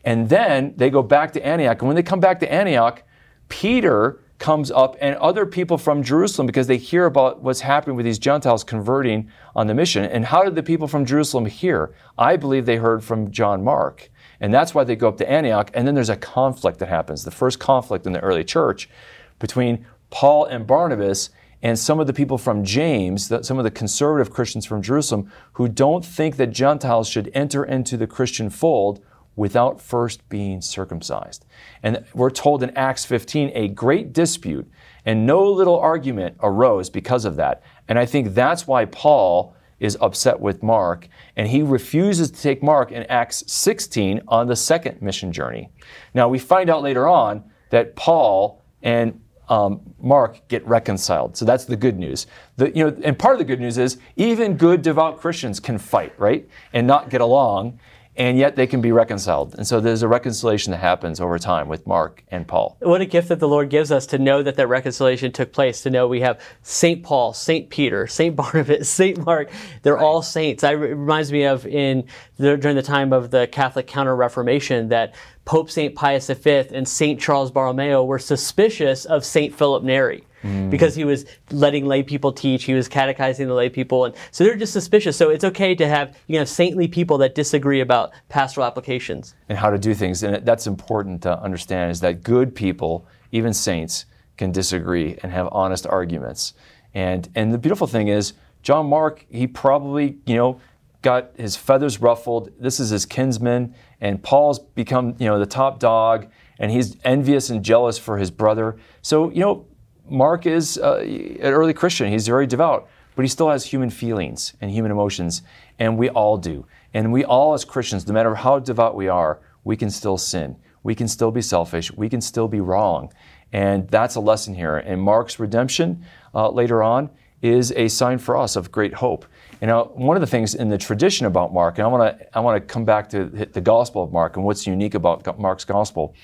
And 0.04 0.28
then 0.28 0.75
they 0.76 0.90
go 0.90 1.02
back 1.02 1.32
to 1.35 1.47
Antioch. 1.47 1.80
And 1.80 1.87
when 1.88 1.97
they 1.97 2.02
come 2.02 2.21
back 2.21 2.40
to 2.40 2.52
Antioch, 2.52 3.02
Peter 3.49 4.21
comes 4.38 4.73
up 4.73 4.97
and 5.00 5.14
other 5.16 5.47
people 5.47 5.78
from 5.78 6.02
Jerusalem 6.02 6.47
because 6.47 6.66
they 6.66 6.76
hear 6.76 7.06
about 7.06 7.42
what's 7.42 7.61
happening 7.61 7.94
with 7.94 8.04
these 8.04 8.18
Gentiles 8.18 8.64
converting 8.64 9.30
on 9.54 9.68
the 9.68 9.75
mission. 9.75 10.04
And 10.04 10.25
how 10.25 10.42
did 10.42 10.56
the 10.56 10.64
people 10.64 10.88
from 10.88 11.04
Jerusalem 11.04 11.47
hear? 11.47 11.94
I 12.18 12.37
believe 12.37 12.66
they 12.66 12.76
heard 12.76 13.04
from 13.04 13.30
John 13.30 13.62
Mark. 13.62 14.11
And 14.40 14.53
that's 14.53 14.74
why 14.74 14.83
they 14.83 14.96
go 14.96 15.07
up 15.07 15.16
to 15.18 15.31
Antioch. 15.31 15.70
And 15.74 15.87
then 15.87 15.94
there's 15.94 16.09
a 16.09 16.16
conflict 16.16 16.81
that 16.81 16.88
happens, 16.88 17.22
the 17.22 17.31
first 17.31 17.61
conflict 17.61 18.05
in 18.05 18.12
the 18.12 18.20
early 18.20 18.42
church 18.42 18.90
between 19.38 19.87
Paul 20.11 20.46
and 20.46 20.66
Barnabas 20.66 21.31
and 21.62 21.79
some 21.79 22.00
of 22.00 22.09
the 22.09 22.12
people 22.12 22.38
from 22.38 22.64
James, 22.64 23.33
some 23.46 23.59
of 23.59 23.64
the 23.64 23.70
conservative 23.70 24.33
Christians 24.33 24.66
from 24.66 24.83
Jerusalem, 24.83 25.31
who 25.53 25.68
don't 25.68 26.05
think 26.05 26.37
that 26.37 26.48
Gentiles 26.48 27.09
should 27.09 27.31
enter 27.33 27.64
into 27.64 27.96
the 27.96 28.09
Christian 28.09 28.50
fold 28.50 29.05
without 29.37 29.81
first 29.81 30.29
being 30.29 30.61
circumcised. 30.61 31.47
And 31.83 32.05
we're 32.14 32.31
told 32.31 32.62
in 32.62 32.71
Acts 32.77 33.05
15 33.05 33.53
a 33.55 33.68
great 33.68 34.12
dispute 34.12 34.71
and 35.05 35.27
no 35.27 35.51
little 35.51 35.79
argument 35.79 36.37
arose 36.42 36.90
because 36.90 37.25
of 37.25 37.37
that. 37.37 37.62
And 37.88 37.99
I 37.99 38.07
think 38.07 38.35
that's 38.35 38.66
why 38.66 38.85
Paul 38.85 39.57
is 39.81 39.97
upset 40.01 40.38
with 40.38 40.62
Mark 40.62 41.09
and 41.37 41.49
he 41.49 41.62
refuses 41.62 42.31
to 42.31 42.40
take 42.40 42.62
Mark 42.62 42.92
in 42.92 43.03
Acts 43.05 43.42
16 43.47 44.23
on 44.29 44.47
the 44.47 44.57
second 44.57 45.03
mission 45.03 45.33
journey. 45.33 45.71
Now 46.14 46.29
we 46.29 46.38
find 46.38 46.71
out 46.71 46.83
later 46.83 47.09
on 47.09 47.42
that 47.71 47.97
Paul 47.97 48.62
and 48.83 49.18
um, 49.49 49.81
Mark 50.01 50.47
get 50.49 50.66
reconciled. 50.66 51.37
So 51.37 51.45
that's 51.45 51.64
the 51.64 51.77
good 51.77 51.99
news. 51.99 52.27
The, 52.57 52.75
you 52.77 52.85
know, 52.85 52.97
and 53.03 53.18
part 53.18 53.35
of 53.35 53.38
the 53.38 53.45
good 53.45 53.61
news 53.61 53.77
is 53.77 53.99
even 54.16 54.57
good 54.57 54.83
devout 54.83 55.21
Christians 55.21 55.59
can 55.59 55.79
fight, 55.79 56.18
right, 56.18 56.49
and 56.73 56.87
not 56.87 57.11
get 57.11 57.21
along 57.21 57.79
and 58.16 58.37
yet 58.37 58.57
they 58.57 58.66
can 58.66 58.81
be 58.81 58.92
reconciled. 58.92 59.55
And 59.55 59.66
so 59.66 59.81
there's 59.81 60.03
a 60.03 60.09
reconciliation 60.09 60.70
that 60.72 60.79
happens 60.79 61.20
over 61.20 61.38
time 61.38 61.68
with 61.68 61.87
Mark 61.87 62.22
and 62.31 62.46
Paul. 62.46 62.77
What 62.81 63.01
a 63.01 63.07
gift 63.07 63.29
that 63.29 63.40
the 63.40 63.48
Lord 63.48 63.70
gives 63.70 63.90
us 63.90 64.07
to 64.07 64.18
know 64.18 64.42
that 64.42 64.57
that 64.57 64.66
reconciliation 64.66 65.33
took 65.33 65.53
place, 65.53 65.83
to 65.83 65.90
know 65.90 66.07
we 66.07 66.20
have 66.20 66.40
St. 66.62 67.03
Paul, 67.03 67.33
St. 67.33 67.70
Peter, 67.70 68.07
St. 68.07 68.37
Barnabas, 68.42 68.90
St. 68.90 69.25
Mark. 69.25 69.51
They're 69.83 69.94
right. 69.94 70.05
all 70.05 70.20
saints. 70.20 70.62
It 70.62 70.72
reminds 70.72 71.33
me 71.33 71.44
of 71.44 71.66
in 71.66 72.05
the, 72.37 72.57
during 72.57 72.77
the 72.77 72.83
time 72.83 73.12
of 73.12 73.31
the 73.31 73.46
Catholic 73.46 73.87
Counter 73.87 74.14
Reformation 74.14 74.88
that 74.88 75.14
Pope 75.44 75.70
St. 75.70 75.94
Pius 75.94 76.29
V 76.29 76.51
and 76.72 76.87
St. 76.87 77.18
Charles 77.18 77.51
Borromeo 77.51 78.05
were 78.05 78.18
suspicious 78.18 79.05
of 79.07 79.25
St. 79.25 79.55
Philip 79.55 79.83
Neri 79.83 80.25
mm. 80.42 80.70
because 80.70 80.94
he 80.94 81.05
was 81.05 81.24
letting 81.50 81.87
lay 81.87 82.02
people 82.02 82.33
teach, 82.33 82.64
he 82.64 82.74
was 82.74 82.88
catechizing 82.88 83.46
the 83.46 83.55
lay 83.55 83.68
people, 83.68 84.05
and 84.05 84.14
so 84.31 84.44
they're 84.44 84.57
just 84.57 84.72
suspicious. 84.72 85.16
So 85.16 85.31
it's 85.31 85.44
okay 85.44 85.74
to 85.74 85.88
have 85.88 86.16
you 86.26 86.38
know 86.38 86.44
saintly 86.44 86.88
people 86.88 87.18
that 87.18 87.35
disagree 87.35 87.81
about 87.81 88.12
pastoral 88.28 88.66
applications 88.66 89.35
and 89.48 89.59
how 89.59 89.70
to 89.70 89.78
do 89.78 89.94
things, 89.94 90.22
and 90.22 90.44
that's 90.44 90.66
important 90.66 91.22
to 91.22 91.38
understand 91.40 91.90
is 91.90 92.00
that 92.00 92.22
good 92.22 92.55
people, 92.55 93.07
even 93.31 93.52
saints, 93.52 94.07
can 94.37 94.52
disagree 94.52 95.18
and 95.22 95.33
have 95.33 95.48
honest 95.52 95.87
arguments. 95.87 96.55
And 96.94 97.28
and 97.35 97.52
the 97.52 97.59
beautiful 97.59 97.87
thing 97.87 98.09
is 98.09 98.35
John 98.62 98.87
Mark, 98.87 99.26
he 99.31 99.46
probably 99.46 100.18
you 100.26 100.37
know 100.37 100.61
got 101.02 101.33
his 101.37 101.57
feathers 101.57 102.00
ruffled. 102.00 102.50
This 102.59 102.81
is 102.81 102.90
his 102.90 103.05
kinsman, 103.05 103.74
and 104.00 104.22
Paul's 104.22 104.59
become 104.59 105.16
you 105.18 105.26
know 105.26 105.38
the 105.38 105.46
top 105.46 105.78
dog, 105.78 106.28
and 106.59 106.70
he's 106.70 106.96
envious 107.05 107.50
and 107.50 107.64
jealous 107.64 107.98
for 107.98 108.18
his 108.18 108.31
brother. 108.31 108.76
So 109.02 109.31
you 109.31 109.40
know 109.40 109.66
Mark 110.12 110.46
is 110.46 110.79
uh, 110.79 110.98
an 110.98 111.40
early 111.40 111.72
Christian. 111.72 112.09
He's 112.09 112.27
very 112.27 112.46
devout, 112.46 112.88
but 113.16 113.22
he 113.22 113.29
still 113.29 113.48
has 113.48 113.64
human 113.64 113.88
feelings 113.88 114.53
and 114.61 114.70
human 114.70 114.90
emotions, 114.90 115.42
and 115.79 115.96
we 115.96 116.11
all 116.11 116.37
do. 116.37 116.66
And 116.92 117.12
we 117.12 117.25
all, 117.25 117.55
as 117.55 117.64
Christians, 117.64 118.07
no 118.07 118.12
matter 118.12 118.35
how 118.35 118.59
devout 118.59 118.94
we 118.94 119.09
are, 119.09 119.40
we 119.64 119.77
can 119.77 119.90
still 119.90 120.18
sin. 120.18 120.57
We 120.83 120.94
can 120.94 121.09
still 121.09 121.31
be 121.31 121.40
selfish. 121.40 121.90
We 121.92 122.09
can 122.09 122.20
still 122.20 122.46
be 122.46 122.61
wrong. 122.61 123.12
And 123.53 123.88
that's 123.88 124.16
a 124.16 124.20
lesson 124.20 124.55
here. 124.55 124.77
And 124.77 125.01
Mark's 125.01 125.38
redemption 125.38 126.05
uh, 126.35 126.51
later 126.51 126.83
on 126.83 127.11
is 127.40 127.72
a 127.72 127.88
sign 127.88 128.18
for 128.18 128.37
us 128.37 128.55
of 128.57 128.70
great 128.70 128.94
hope. 128.94 129.25
You 129.61 129.66
know, 129.66 129.90
one 129.94 130.16
of 130.16 130.20
the 130.20 130.27
things 130.27 130.55
in 130.55 130.68
the 130.68 130.79
tradition 130.79 131.27
about 131.27 131.53
Mark, 131.53 131.79
and 131.79 131.87
I 131.87 131.88
want 131.88 132.18
to 132.18 132.38
I 132.38 132.40
want 132.40 132.57
to 132.57 132.72
come 132.72 132.85
back 132.85 133.09
to 133.11 133.27
the 133.27 133.61
Gospel 133.61 134.03
of 134.03 134.12
Mark 134.12 134.37
and 134.37 134.44
what's 134.44 134.66
unique 134.66 134.94
about 134.94 135.38
Mark's 135.38 135.64
Gospel. 135.64 136.14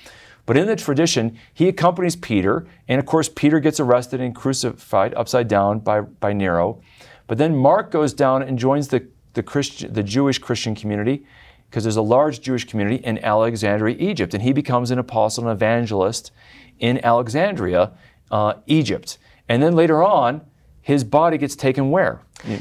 But 0.49 0.57
in 0.57 0.65
the 0.65 0.75
tradition, 0.75 1.37
he 1.53 1.67
accompanies 1.67 2.15
Peter, 2.15 2.65
and 2.87 2.99
of 2.99 3.05
course, 3.05 3.29
Peter 3.29 3.59
gets 3.59 3.79
arrested 3.79 4.19
and 4.19 4.33
crucified 4.33 5.13
upside 5.13 5.47
down 5.47 5.77
by, 5.77 6.01
by 6.01 6.33
Nero. 6.33 6.81
But 7.27 7.37
then 7.37 7.55
Mark 7.55 7.91
goes 7.91 8.15
down 8.15 8.41
and 8.41 8.57
joins 8.57 8.87
the, 8.87 9.07
the, 9.33 9.43
Christian, 9.43 9.93
the 9.93 10.01
Jewish 10.01 10.39
Christian 10.39 10.73
community, 10.73 11.23
because 11.69 11.83
there's 11.83 11.97
a 11.97 12.01
large 12.01 12.41
Jewish 12.41 12.65
community 12.65 12.95
in 12.95 13.23
Alexandria, 13.23 13.95
Egypt, 13.99 14.33
and 14.33 14.41
he 14.41 14.51
becomes 14.51 14.89
an 14.89 14.97
apostle 14.97 15.47
and 15.47 15.55
evangelist 15.55 16.31
in 16.79 16.99
Alexandria, 17.05 17.91
uh, 18.31 18.55
Egypt. 18.65 19.19
And 19.47 19.61
then 19.61 19.75
later 19.75 20.01
on, 20.01 20.41
his 20.81 21.03
body 21.03 21.37
gets 21.37 21.55
taken 21.55 21.91
where? 21.91 22.23
He 22.43 22.59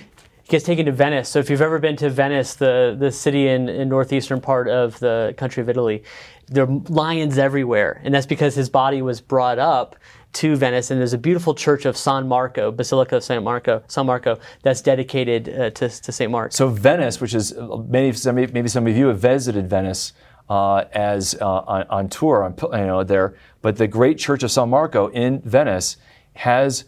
gets 0.48 0.66
taken 0.66 0.84
to 0.84 0.92
Venice. 0.92 1.30
So 1.30 1.38
if 1.38 1.48
you've 1.48 1.62
ever 1.62 1.78
been 1.78 1.96
to 1.96 2.10
Venice, 2.10 2.54
the, 2.54 2.96
the 2.98 3.10
city 3.10 3.48
in, 3.48 3.70
in 3.70 3.88
northeastern 3.88 4.42
part 4.42 4.68
of 4.68 4.98
the 4.98 5.32
country 5.38 5.62
of 5.62 5.70
Italy, 5.70 6.04
there 6.48 6.64
are 6.64 6.80
lions 6.88 7.38
everywhere. 7.38 8.00
And 8.04 8.14
that's 8.14 8.26
because 8.26 8.54
his 8.54 8.68
body 8.68 9.02
was 9.02 9.20
brought 9.20 9.58
up 9.58 9.96
to 10.34 10.56
Venice, 10.56 10.90
and 10.90 11.00
there's 11.00 11.14
a 11.14 11.18
beautiful 11.18 11.54
church 11.54 11.86
of 11.86 11.96
San 11.96 12.28
Marco, 12.28 12.70
Basilica 12.70 13.16
of 13.16 13.24
San 13.24 13.42
Marco, 13.42 13.82
San 13.88 14.06
Marco, 14.06 14.38
that's 14.62 14.82
dedicated 14.82 15.48
uh, 15.48 15.70
to, 15.70 15.88
to 15.88 16.12
St. 16.12 16.30
Mark. 16.30 16.52
So 16.52 16.68
Venice, 16.68 17.20
which 17.20 17.34
is 17.34 17.54
maybe 17.88 18.16
some, 18.16 18.34
maybe 18.34 18.68
some 18.68 18.86
of 18.86 18.96
you 18.96 19.08
have 19.08 19.18
visited 19.18 19.70
Venice 19.70 20.12
uh, 20.48 20.84
as 20.92 21.34
uh, 21.40 21.46
on, 21.46 21.86
on, 21.88 22.08
tour, 22.08 22.44
on, 22.44 22.54
you 22.78 22.86
know, 22.86 23.04
there, 23.04 23.36
but 23.62 23.76
the 23.76 23.86
great 23.86 24.18
church 24.18 24.42
of 24.42 24.50
San 24.50 24.68
Marco 24.68 25.08
in 25.08 25.40
Venice 25.42 25.96
has 26.34 26.84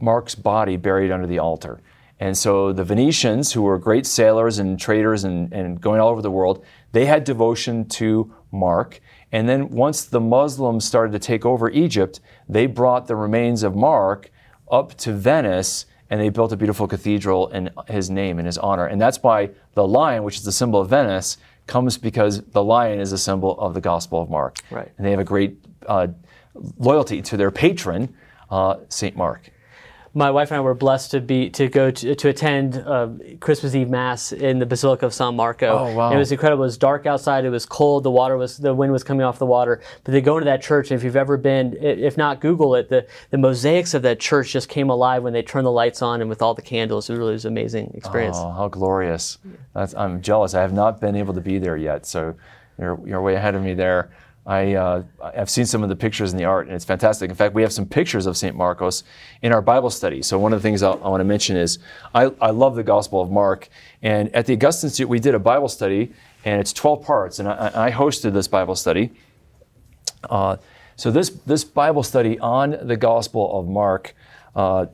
Mark's 0.00 0.34
body 0.34 0.76
buried 0.76 1.10
under 1.10 1.26
the 1.26 1.38
altar. 1.38 1.80
And 2.18 2.36
so 2.36 2.72
the 2.72 2.84
Venetians, 2.84 3.52
who 3.52 3.62
were 3.62 3.78
great 3.78 4.04
sailors 4.04 4.58
and 4.58 4.78
traders 4.78 5.24
and, 5.24 5.52
and 5.52 5.80
going 5.80 6.00
all 6.00 6.10
over 6.10 6.20
the 6.20 6.30
world, 6.30 6.64
they 6.92 7.06
had 7.06 7.24
devotion 7.24 7.88
to 7.88 8.34
Mark. 8.52 9.00
And 9.32 9.48
then 9.48 9.70
once 9.70 10.04
the 10.04 10.20
Muslims 10.20 10.84
started 10.84 11.12
to 11.12 11.18
take 11.18 11.46
over 11.46 11.70
Egypt, 11.70 12.20
they 12.48 12.66
brought 12.66 13.06
the 13.06 13.16
remains 13.16 13.62
of 13.62 13.74
Mark 13.74 14.30
up 14.70 14.94
to 14.98 15.12
Venice 15.12 15.86
and 16.08 16.20
they 16.20 16.28
built 16.28 16.52
a 16.52 16.56
beautiful 16.56 16.88
cathedral 16.88 17.48
in 17.48 17.70
his 17.86 18.10
name, 18.10 18.40
in 18.40 18.46
his 18.46 18.58
honor. 18.58 18.86
And 18.86 19.00
that's 19.00 19.22
why 19.22 19.50
the 19.74 19.86
lion, 19.86 20.24
which 20.24 20.36
is 20.36 20.42
the 20.42 20.52
symbol 20.52 20.80
of 20.80 20.88
Venice, 20.88 21.38
comes 21.68 21.96
because 21.96 22.42
the 22.42 22.64
lion 22.64 22.98
is 22.98 23.12
a 23.12 23.18
symbol 23.18 23.58
of 23.60 23.74
the 23.74 23.80
Gospel 23.80 24.20
of 24.20 24.28
Mark. 24.28 24.58
Right. 24.72 24.90
And 24.98 25.06
they 25.06 25.12
have 25.12 25.20
a 25.20 25.24
great 25.24 25.56
uh, 25.86 26.08
loyalty 26.78 27.22
to 27.22 27.36
their 27.36 27.52
patron, 27.52 28.12
uh, 28.50 28.78
St. 28.88 29.16
Mark 29.16 29.50
my 30.12 30.30
wife 30.30 30.50
and 30.50 30.58
I 30.58 30.60
were 30.60 30.74
blessed 30.74 31.12
to 31.12 31.20
be 31.20 31.50
to 31.50 31.68
go 31.68 31.90
to, 31.90 32.14
to 32.14 32.28
attend 32.28 32.76
uh, 32.78 33.10
Christmas 33.38 33.74
Eve 33.74 33.88
Mass 33.88 34.32
in 34.32 34.58
the 34.58 34.66
Basilica 34.66 35.06
of 35.06 35.14
San 35.14 35.36
Marco. 35.36 35.68
Oh 35.68 35.94
wow! 35.94 36.12
it 36.12 36.16
was 36.16 36.32
incredible. 36.32 36.64
It 36.64 36.66
was 36.66 36.78
dark 36.78 37.06
outside. 37.06 37.44
It 37.44 37.50
was 37.50 37.64
cold. 37.64 38.02
The 38.02 38.10
water 38.10 38.36
was 38.36 38.58
the 38.58 38.74
wind 38.74 38.92
was 38.92 39.04
coming 39.04 39.24
off 39.24 39.38
the 39.38 39.46
water. 39.46 39.80
But 40.02 40.12
they 40.12 40.20
go 40.20 40.36
into 40.36 40.46
that 40.46 40.62
church, 40.62 40.90
and 40.90 40.98
if 40.98 41.04
you've 41.04 41.16
ever 41.16 41.36
been, 41.36 41.76
if 41.80 42.16
not, 42.16 42.40
Google 42.40 42.74
it. 42.74 42.88
The 42.88 43.06
the 43.30 43.38
mosaics 43.38 43.94
of 43.94 44.02
that 44.02 44.18
church 44.18 44.52
just 44.52 44.68
came 44.68 44.90
alive 44.90 45.22
when 45.22 45.32
they 45.32 45.42
turned 45.42 45.66
the 45.66 45.72
lights 45.72 46.02
on 46.02 46.20
and 46.20 46.28
with 46.28 46.42
all 46.42 46.54
the 46.54 46.62
candles. 46.62 47.08
It 47.08 47.12
was 47.12 47.18
really 47.18 47.32
was 47.32 47.44
an 47.44 47.52
amazing 47.52 47.92
experience. 47.94 48.36
Oh, 48.38 48.50
how 48.50 48.68
glorious! 48.68 49.38
That's, 49.74 49.94
I'm 49.94 50.20
jealous. 50.22 50.54
I 50.54 50.62
have 50.62 50.72
not 50.72 51.00
been 51.00 51.14
able 51.14 51.34
to 51.34 51.40
be 51.40 51.58
there 51.58 51.76
yet, 51.76 52.04
so 52.04 52.34
you're 52.78 53.00
you're 53.06 53.22
way 53.22 53.34
ahead 53.36 53.54
of 53.54 53.62
me 53.62 53.74
there. 53.74 54.10
I, 54.50 54.74
uh, 54.74 55.04
I've 55.22 55.48
seen 55.48 55.64
some 55.64 55.84
of 55.84 55.88
the 55.88 55.94
pictures 55.94 56.32
in 56.32 56.36
the 56.36 56.44
art, 56.44 56.66
and 56.66 56.74
it's 56.74 56.84
fantastic. 56.84 57.30
In 57.30 57.36
fact, 57.36 57.54
we 57.54 57.62
have 57.62 57.72
some 57.72 57.86
pictures 57.86 58.26
of 58.26 58.36
St. 58.36 58.56
Marcos 58.56 59.04
in 59.42 59.52
our 59.52 59.62
Bible 59.62 59.90
study. 59.90 60.22
So, 60.22 60.40
one 60.40 60.52
of 60.52 60.60
the 60.60 60.62
things 60.68 60.82
I'll, 60.82 61.00
i 61.04 61.08
want 61.08 61.20
to 61.20 61.24
mention 61.24 61.56
is 61.56 61.78
I, 62.12 62.32
I 62.40 62.50
love 62.50 62.74
the 62.74 62.82
Gospel 62.82 63.20
of 63.20 63.30
Mark. 63.30 63.68
And 64.02 64.34
at 64.34 64.46
the 64.46 64.54
Augustine 64.54 64.88
Institute, 64.88 65.08
we 65.08 65.20
did 65.20 65.36
a 65.36 65.38
Bible 65.38 65.68
study, 65.68 66.12
and 66.44 66.60
it's 66.60 66.72
12 66.72 67.00
parts. 67.00 67.38
And 67.38 67.48
I, 67.48 67.70
I 67.86 67.90
hosted 67.92 68.32
this 68.32 68.48
Bible 68.48 68.74
study. 68.74 69.12
Uh, 70.28 70.56
so, 70.96 71.12
this, 71.12 71.30
this 71.46 71.62
Bible 71.62 72.02
study 72.02 72.36
on 72.40 72.76
the 72.82 72.96
Gospel 72.96 73.56
of 73.56 73.68
Mark, 73.68 74.16
uh, 74.56 74.86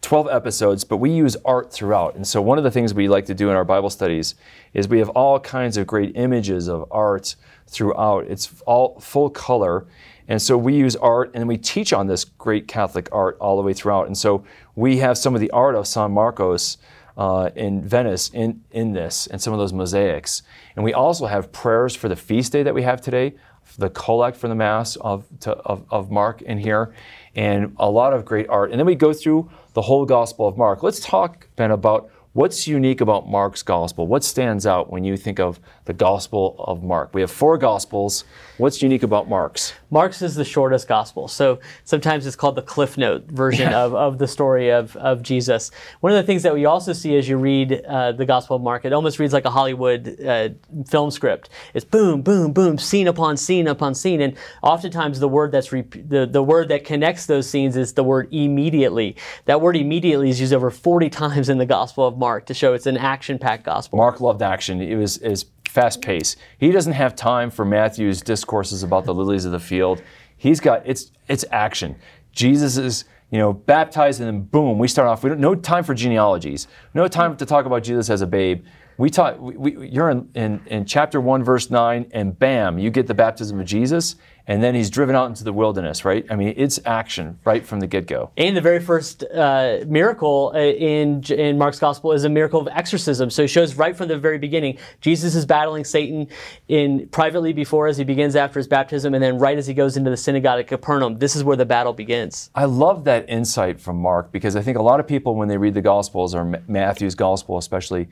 12 0.00 0.28
episodes, 0.30 0.84
but 0.84 0.98
we 0.98 1.10
use 1.10 1.36
art 1.44 1.72
throughout. 1.72 2.14
And 2.14 2.26
so, 2.26 2.40
one 2.40 2.58
of 2.58 2.64
the 2.64 2.70
things 2.70 2.94
we 2.94 3.08
like 3.08 3.26
to 3.26 3.34
do 3.34 3.50
in 3.50 3.56
our 3.56 3.64
Bible 3.64 3.90
studies 3.90 4.34
is 4.74 4.88
we 4.88 4.98
have 4.98 5.10
all 5.10 5.40
kinds 5.40 5.76
of 5.76 5.86
great 5.86 6.12
images 6.16 6.68
of 6.68 6.86
art 6.90 7.36
throughout. 7.66 8.26
It's 8.28 8.62
all 8.66 8.98
full 9.00 9.30
color. 9.30 9.86
And 10.28 10.40
so 10.42 10.58
we 10.58 10.74
use 10.74 10.94
art 10.96 11.30
and 11.34 11.48
we 11.48 11.56
teach 11.56 11.92
on 11.92 12.06
this 12.06 12.24
great 12.24 12.68
Catholic 12.68 13.08
art 13.12 13.38
all 13.40 13.56
the 13.56 13.62
way 13.62 13.72
throughout. 13.72 14.06
And 14.06 14.16
so 14.16 14.44
we 14.76 14.98
have 14.98 15.16
some 15.16 15.34
of 15.34 15.40
the 15.40 15.50
art 15.52 15.74
of 15.74 15.86
San 15.86 16.12
Marcos 16.12 16.76
uh, 17.16 17.50
in 17.56 17.82
Venice 17.82 18.28
in, 18.28 18.62
in 18.70 18.92
this 18.92 19.26
and 19.26 19.40
some 19.40 19.52
of 19.52 19.58
those 19.58 19.72
mosaics. 19.72 20.42
And 20.76 20.84
we 20.84 20.92
also 20.92 21.26
have 21.26 21.50
prayers 21.50 21.96
for 21.96 22.08
the 22.08 22.14
feast 22.16 22.52
day 22.52 22.62
that 22.62 22.74
we 22.74 22.82
have 22.82 23.00
today, 23.00 23.34
the 23.78 23.88
collect 23.90 24.36
for 24.36 24.48
the 24.48 24.54
Mass 24.54 24.96
of, 24.96 25.24
to, 25.40 25.52
of, 25.52 25.86
of 25.90 26.10
Mark 26.10 26.42
in 26.42 26.58
here, 26.58 26.92
and 27.34 27.74
a 27.78 27.88
lot 27.88 28.12
of 28.12 28.24
great 28.24 28.48
art. 28.48 28.70
And 28.70 28.78
then 28.78 28.86
we 28.86 28.94
go 28.94 29.12
through 29.12 29.48
the 29.72 29.82
whole 29.82 30.04
Gospel 30.04 30.46
of 30.46 30.58
Mark. 30.58 30.82
Let's 30.82 31.00
talk, 31.00 31.48
Ben, 31.56 31.70
about 31.70 32.10
What's 32.38 32.68
unique 32.68 33.00
about 33.00 33.28
Mark's 33.28 33.64
gospel? 33.64 34.06
What 34.06 34.22
stands 34.22 34.64
out 34.64 34.92
when 34.92 35.02
you 35.02 35.16
think 35.16 35.40
of 35.40 35.58
the 35.88 35.92
gospel 35.92 36.54
of 36.58 36.84
Mark? 36.84 37.10
We 37.12 37.20
have 37.20 37.30
four 37.30 37.58
gospels. 37.58 38.22
What's 38.56 38.80
unique 38.80 39.02
about 39.02 39.28
Mark's? 39.28 39.74
Mark's 39.90 40.22
is 40.22 40.36
the 40.36 40.44
shortest 40.44 40.86
gospel. 40.86 41.26
So 41.28 41.58
sometimes 41.84 42.26
it's 42.26 42.36
called 42.36 42.54
the 42.54 42.62
Cliff 42.62 42.96
Note 42.96 43.24
version 43.26 43.70
yeah. 43.70 43.84
of, 43.84 43.94
of 43.94 44.18
the 44.18 44.28
story 44.28 44.70
of, 44.70 44.96
of 44.96 45.22
Jesus. 45.22 45.72
One 46.00 46.12
of 46.12 46.16
the 46.16 46.22
things 46.22 46.44
that 46.44 46.54
we 46.54 46.64
also 46.64 46.92
see 46.92 47.16
as 47.16 47.28
you 47.28 47.36
read 47.36 47.82
uh, 47.88 48.12
the 48.12 48.24
Gospel 48.24 48.56
of 48.56 48.62
Mark, 48.62 48.84
it 48.84 48.92
almost 48.92 49.18
reads 49.18 49.32
like 49.32 49.44
a 49.44 49.50
Hollywood 49.50 50.24
uh, 50.24 50.50
film 50.86 51.10
script. 51.10 51.50
It's 51.74 51.84
boom, 51.84 52.22
boom, 52.22 52.52
boom, 52.52 52.78
scene 52.78 53.08
upon 53.08 53.36
scene 53.36 53.66
upon 53.66 53.94
scene. 53.94 54.20
And 54.20 54.36
oftentimes 54.62 55.20
the 55.20 55.28
word 55.28 55.52
that's 55.52 55.72
rep- 55.72 55.90
the, 55.90 56.26
the 56.26 56.42
word 56.42 56.68
that 56.68 56.84
connects 56.84 57.26
those 57.26 57.50
scenes 57.50 57.76
is 57.76 57.94
the 57.94 58.04
word 58.04 58.28
immediately. 58.32 59.16
That 59.46 59.60
word 59.60 59.76
immediately 59.76 60.30
is 60.30 60.40
used 60.40 60.52
over 60.52 60.70
40 60.70 61.10
times 61.10 61.48
in 61.48 61.58
the 61.58 61.66
Gospel 61.66 62.06
of 62.06 62.16
Mark. 62.16 62.28
Mark 62.28 62.44
to 62.44 62.52
show 62.52 62.74
it's 62.74 62.86
an 62.86 62.98
action-packed 62.98 63.64
gospel. 63.64 63.96
Mark 63.96 64.20
loved 64.20 64.42
action. 64.42 64.82
It 64.82 64.96
was 64.96 65.16
is 65.18 65.46
fast 65.68 66.02
pace. 66.02 66.36
He 66.58 66.70
doesn't 66.70 66.94
have 66.94 67.14
time 67.14 67.50
for 67.50 67.64
Matthew's 67.64 68.20
discourses 68.20 68.82
about 68.82 69.04
the 69.04 69.14
lilies 69.14 69.44
of 69.44 69.52
the 69.52 69.60
field. 69.60 70.02
He's 70.36 70.60
got 70.60 70.82
it's 70.84 71.12
it's 71.28 71.44
action. 71.50 71.96
Jesus 72.32 72.76
is 72.76 73.04
you 73.30 73.38
know 73.38 73.52
baptized 73.52 74.20
and 74.20 74.26
then 74.26 74.42
boom 74.42 74.78
we 74.78 74.88
start 74.88 75.08
off. 75.08 75.22
We 75.22 75.30
don't 75.30 75.40
no 75.40 75.54
time 75.54 75.84
for 75.84 75.94
genealogies. 75.94 76.68
No 76.94 77.06
time 77.08 77.36
to 77.36 77.46
talk 77.46 77.66
about 77.66 77.82
Jesus 77.82 78.10
as 78.10 78.22
a 78.22 78.26
babe. 78.26 78.64
We 78.96 79.10
talk. 79.10 79.38
We, 79.38 79.56
we, 79.56 79.88
you're 79.88 80.10
in, 80.10 80.28
in 80.34 80.60
in 80.66 80.84
chapter 80.84 81.20
one 81.20 81.44
verse 81.44 81.70
nine 81.70 82.10
and 82.12 82.36
bam 82.36 82.78
you 82.78 82.90
get 82.90 83.06
the 83.06 83.14
baptism 83.14 83.60
of 83.60 83.66
Jesus 83.66 84.16
and 84.48 84.62
then 84.62 84.74
he's 84.74 84.88
driven 84.88 85.14
out 85.14 85.26
into 85.26 85.44
the 85.44 85.52
wilderness, 85.52 86.06
right? 86.06 86.26
I 86.30 86.34
mean, 86.34 86.54
it's 86.56 86.80
action 86.86 87.38
right 87.44 87.64
from 87.64 87.80
the 87.80 87.86
get 87.86 88.06
go. 88.06 88.30
And 88.38 88.56
the 88.56 88.62
very 88.62 88.80
first 88.80 89.22
uh, 89.22 89.80
miracle 89.86 90.52
uh, 90.54 90.58
in, 90.58 91.22
in 91.24 91.58
Mark's 91.58 91.78
gospel 91.78 92.12
is 92.12 92.24
a 92.24 92.30
miracle 92.30 92.58
of 92.58 92.68
exorcism. 92.72 93.28
So 93.28 93.42
it 93.42 93.48
shows 93.48 93.74
right 93.74 93.94
from 93.94 94.08
the 94.08 94.18
very 94.18 94.38
beginning, 94.38 94.78
Jesus 95.02 95.34
is 95.34 95.44
battling 95.44 95.84
Satan 95.84 96.28
in 96.66 97.08
privately 97.08 97.52
before 97.52 97.88
as 97.88 97.98
he 97.98 98.04
begins 98.04 98.34
after 98.34 98.58
his 98.58 98.66
baptism, 98.66 99.12
and 99.12 99.22
then 99.22 99.38
right 99.38 99.58
as 99.58 99.66
he 99.66 99.74
goes 99.74 99.98
into 99.98 100.10
the 100.10 100.16
synagogue 100.16 100.60
at 100.60 100.66
Capernaum, 100.66 101.18
this 101.18 101.36
is 101.36 101.44
where 101.44 101.56
the 101.56 101.66
battle 101.66 101.92
begins. 101.92 102.50
I 102.54 102.64
love 102.64 103.04
that 103.04 103.28
insight 103.28 103.80
from 103.80 103.98
Mark 103.98 104.32
because 104.32 104.56
I 104.56 104.62
think 104.62 104.78
a 104.78 104.82
lot 104.82 104.98
of 104.98 105.06
people, 105.06 105.34
when 105.34 105.48
they 105.48 105.58
read 105.58 105.74
the 105.74 105.82
gospels 105.82 106.34
or 106.34 106.62
Matthew's 106.66 107.14
gospel 107.14 107.58
especially, 107.58 108.08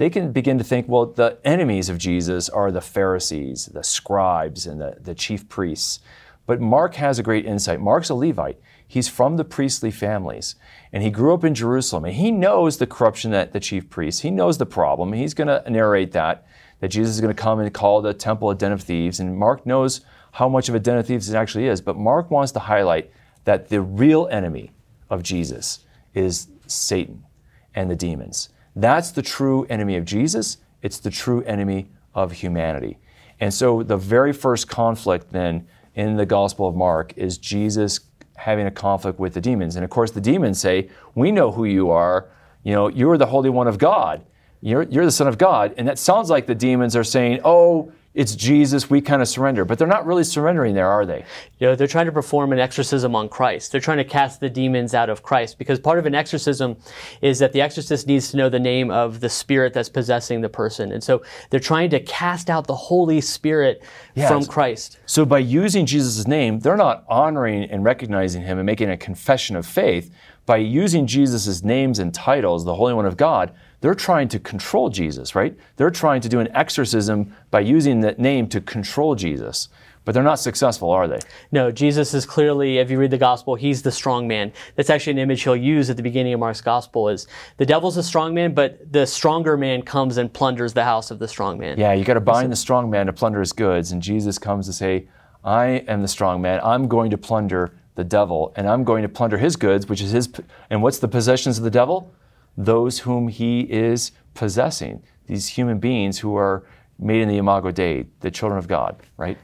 they 0.00 0.08
can 0.08 0.32
begin 0.32 0.56
to 0.56 0.64
think, 0.64 0.88
well, 0.88 1.04
the 1.04 1.38
enemies 1.44 1.90
of 1.90 1.98
Jesus 1.98 2.48
are 2.48 2.72
the 2.72 2.80
Pharisees, 2.80 3.66
the 3.66 3.84
scribes, 3.84 4.66
and 4.66 4.80
the, 4.80 4.96
the 4.98 5.14
chief 5.14 5.46
priests. 5.46 6.00
But 6.46 6.58
Mark 6.58 6.94
has 6.94 7.18
a 7.18 7.22
great 7.22 7.44
insight. 7.44 7.82
Mark's 7.82 8.08
a 8.08 8.14
Levite. 8.14 8.58
He's 8.88 9.10
from 9.10 9.36
the 9.36 9.44
priestly 9.44 9.90
families, 9.90 10.54
and 10.90 11.02
he 11.02 11.10
grew 11.10 11.34
up 11.34 11.44
in 11.44 11.54
Jerusalem. 11.54 12.06
And 12.06 12.14
he 12.14 12.30
knows 12.30 12.78
the 12.78 12.86
corruption 12.86 13.30
that 13.32 13.52
the 13.52 13.60
chief 13.60 13.90
priests, 13.90 14.22
he 14.22 14.30
knows 14.30 14.56
the 14.56 14.64
problem. 14.64 15.12
He's 15.12 15.34
going 15.34 15.48
to 15.48 15.70
narrate 15.70 16.12
that, 16.12 16.46
that 16.80 16.88
Jesus 16.88 17.16
is 17.16 17.20
going 17.20 17.36
to 17.36 17.42
come 17.42 17.60
and 17.60 17.74
call 17.74 18.00
the 18.00 18.14
temple 18.14 18.48
a 18.48 18.54
den 18.54 18.72
of 18.72 18.80
thieves. 18.80 19.20
And 19.20 19.36
Mark 19.36 19.66
knows 19.66 20.00
how 20.32 20.48
much 20.48 20.70
of 20.70 20.74
a 20.74 20.80
den 20.80 20.96
of 20.96 21.06
thieves 21.06 21.28
it 21.28 21.36
actually 21.36 21.66
is. 21.66 21.82
But 21.82 21.98
Mark 21.98 22.30
wants 22.30 22.52
to 22.52 22.58
highlight 22.58 23.10
that 23.44 23.68
the 23.68 23.82
real 23.82 24.28
enemy 24.30 24.70
of 25.10 25.22
Jesus 25.22 25.80
is 26.14 26.48
Satan 26.66 27.26
and 27.74 27.90
the 27.90 27.96
demons. 27.96 28.48
That's 28.80 29.10
the 29.10 29.22
true 29.22 29.66
enemy 29.68 29.96
of 29.96 30.06
Jesus. 30.06 30.56
It's 30.80 30.98
the 30.98 31.10
true 31.10 31.42
enemy 31.42 31.90
of 32.14 32.32
humanity. 32.32 32.98
And 33.38 33.52
so 33.52 33.82
the 33.82 33.96
very 33.96 34.32
first 34.32 34.68
conflict 34.68 35.30
then 35.30 35.66
in 35.94 36.16
the 36.16 36.24
Gospel 36.24 36.66
of 36.66 36.74
Mark 36.74 37.12
is 37.16 37.36
Jesus 37.36 38.00
having 38.36 38.66
a 38.66 38.70
conflict 38.70 39.18
with 39.18 39.34
the 39.34 39.40
demons. 39.40 39.76
And 39.76 39.84
of 39.84 39.90
course, 39.90 40.12
the 40.12 40.20
demons 40.20 40.58
say, 40.58 40.88
We 41.14 41.30
know 41.30 41.50
who 41.50 41.66
you 41.66 41.90
are. 41.90 42.30
You 42.62 42.72
know, 42.72 42.88
you're 42.88 43.18
the 43.18 43.26
Holy 43.26 43.50
One 43.50 43.68
of 43.68 43.76
God. 43.76 44.24
You're, 44.62 44.82
you're 44.84 45.04
the 45.04 45.10
Son 45.10 45.28
of 45.28 45.36
God. 45.36 45.74
And 45.76 45.86
that 45.86 45.98
sounds 45.98 46.30
like 46.30 46.46
the 46.46 46.54
demons 46.54 46.96
are 46.96 47.04
saying, 47.04 47.40
Oh, 47.44 47.92
it's 48.20 48.34
Jesus, 48.34 48.90
we 48.90 49.00
kind 49.00 49.22
of 49.22 49.28
surrender. 49.28 49.64
But 49.64 49.78
they're 49.78 49.88
not 49.88 50.04
really 50.04 50.24
surrendering 50.24 50.74
there, 50.74 50.88
are 50.88 51.06
they? 51.06 51.24
You 51.58 51.68
know, 51.68 51.74
they're 51.74 51.86
trying 51.86 52.04
to 52.04 52.12
perform 52.12 52.52
an 52.52 52.58
exorcism 52.58 53.16
on 53.16 53.30
Christ. 53.30 53.72
They're 53.72 53.80
trying 53.80 53.96
to 53.96 54.04
cast 54.04 54.40
the 54.40 54.50
demons 54.50 54.92
out 54.92 55.08
of 55.08 55.22
Christ 55.22 55.56
because 55.56 55.80
part 55.80 55.98
of 55.98 56.04
an 56.04 56.14
exorcism 56.14 56.76
is 57.22 57.38
that 57.38 57.54
the 57.54 57.62
exorcist 57.62 58.06
needs 58.06 58.30
to 58.30 58.36
know 58.36 58.50
the 58.50 58.60
name 58.60 58.90
of 58.90 59.20
the 59.20 59.30
spirit 59.30 59.72
that's 59.72 59.88
possessing 59.88 60.42
the 60.42 60.50
person. 60.50 60.92
And 60.92 61.02
so 61.02 61.22
they're 61.48 61.58
trying 61.58 61.88
to 61.90 62.00
cast 62.00 62.50
out 62.50 62.66
the 62.66 62.76
Holy 62.76 63.22
Spirit 63.22 63.82
yes. 64.14 64.28
from 64.28 64.44
Christ. 64.44 64.98
So 65.06 65.24
by 65.24 65.38
using 65.38 65.86
Jesus' 65.86 66.28
name, 66.28 66.60
they're 66.60 66.76
not 66.76 67.04
honoring 67.08 67.70
and 67.70 67.84
recognizing 67.84 68.42
him 68.42 68.58
and 68.58 68.66
making 68.66 68.90
a 68.90 68.98
confession 68.98 69.56
of 69.56 69.64
faith. 69.64 70.14
By 70.44 70.58
using 70.58 71.06
Jesus' 71.06 71.64
names 71.64 71.98
and 71.98 72.12
titles, 72.12 72.66
the 72.66 72.74
Holy 72.74 72.92
One 72.92 73.06
of 73.06 73.16
God, 73.16 73.54
they're 73.80 73.94
trying 73.94 74.28
to 74.28 74.38
control 74.38 74.90
Jesus, 74.90 75.34
right? 75.34 75.56
They're 75.76 75.90
trying 75.90 76.20
to 76.22 76.28
do 76.28 76.40
an 76.40 76.48
exorcism 76.54 77.34
by 77.50 77.60
using 77.60 78.00
that 78.00 78.18
name 78.18 78.46
to 78.48 78.60
control 78.60 79.14
Jesus. 79.14 79.68
But 80.04 80.14
they're 80.14 80.22
not 80.22 80.40
successful, 80.40 80.90
are 80.90 81.06
they? 81.06 81.20
No, 81.52 81.70
Jesus 81.70 82.14
is 82.14 82.24
clearly, 82.24 82.78
if 82.78 82.90
you 82.90 82.98
read 82.98 83.10
the 83.10 83.18
gospel, 83.18 83.54
he's 83.54 83.82
the 83.82 83.92
strong 83.92 84.26
man. 84.26 84.52
That's 84.74 84.88
actually 84.88 85.12
an 85.12 85.18
image 85.18 85.42
he'll 85.42 85.54
use 85.54 85.90
at 85.90 85.96
the 85.96 86.02
beginning 86.02 86.32
of 86.32 86.40
Mark's 86.40 86.62
gospel 86.62 87.10
is 87.10 87.26
the 87.58 87.66
devil's 87.66 87.98
a 87.98 88.02
strong 88.02 88.34
man, 88.34 88.54
but 88.54 88.90
the 88.92 89.06
stronger 89.06 89.58
man 89.58 89.82
comes 89.82 90.16
and 90.16 90.32
plunders 90.32 90.72
the 90.72 90.84
house 90.84 91.10
of 91.10 91.18
the 91.18 91.28
strong 91.28 91.58
man. 91.58 91.78
Yeah, 91.78 91.92
you 91.92 92.04
got 92.04 92.14
to 92.14 92.20
bind 92.20 92.50
the 92.50 92.56
strong 92.56 92.88
man 92.88 93.06
to 93.06 93.12
plunder 93.12 93.40
his 93.40 93.52
goods. 93.52 93.92
And 93.92 94.02
Jesus 94.02 94.38
comes 94.38 94.66
to 94.66 94.72
say, 94.72 95.06
I 95.44 95.84
am 95.86 96.00
the 96.00 96.08
strong 96.08 96.40
man. 96.40 96.60
I'm 96.62 96.88
going 96.88 97.10
to 97.10 97.18
plunder 97.18 97.74
the 97.94 98.04
devil, 98.04 98.52
and 98.56 98.66
I'm 98.66 98.84
going 98.84 99.02
to 99.02 99.08
plunder 99.08 99.36
his 99.36 99.56
goods, 99.56 99.86
which 99.86 100.00
is 100.00 100.12
his. 100.12 100.32
And 100.70 100.82
what's 100.82 100.98
the 100.98 101.08
possessions 101.08 101.58
of 101.58 101.64
the 101.64 101.70
devil? 101.70 102.10
Those 102.56 103.00
whom 103.00 103.28
he 103.28 103.60
is 103.60 104.12
possessing. 104.34 105.02
These 105.26 105.48
human 105.48 105.78
beings 105.78 106.18
who 106.18 106.36
are 106.36 106.64
made 106.98 107.22
in 107.22 107.28
the 107.28 107.38
imago 107.38 107.70
Dei, 107.70 108.06
the 108.20 108.30
children 108.30 108.58
of 108.58 108.68
God, 108.68 109.00
right? 109.16 109.38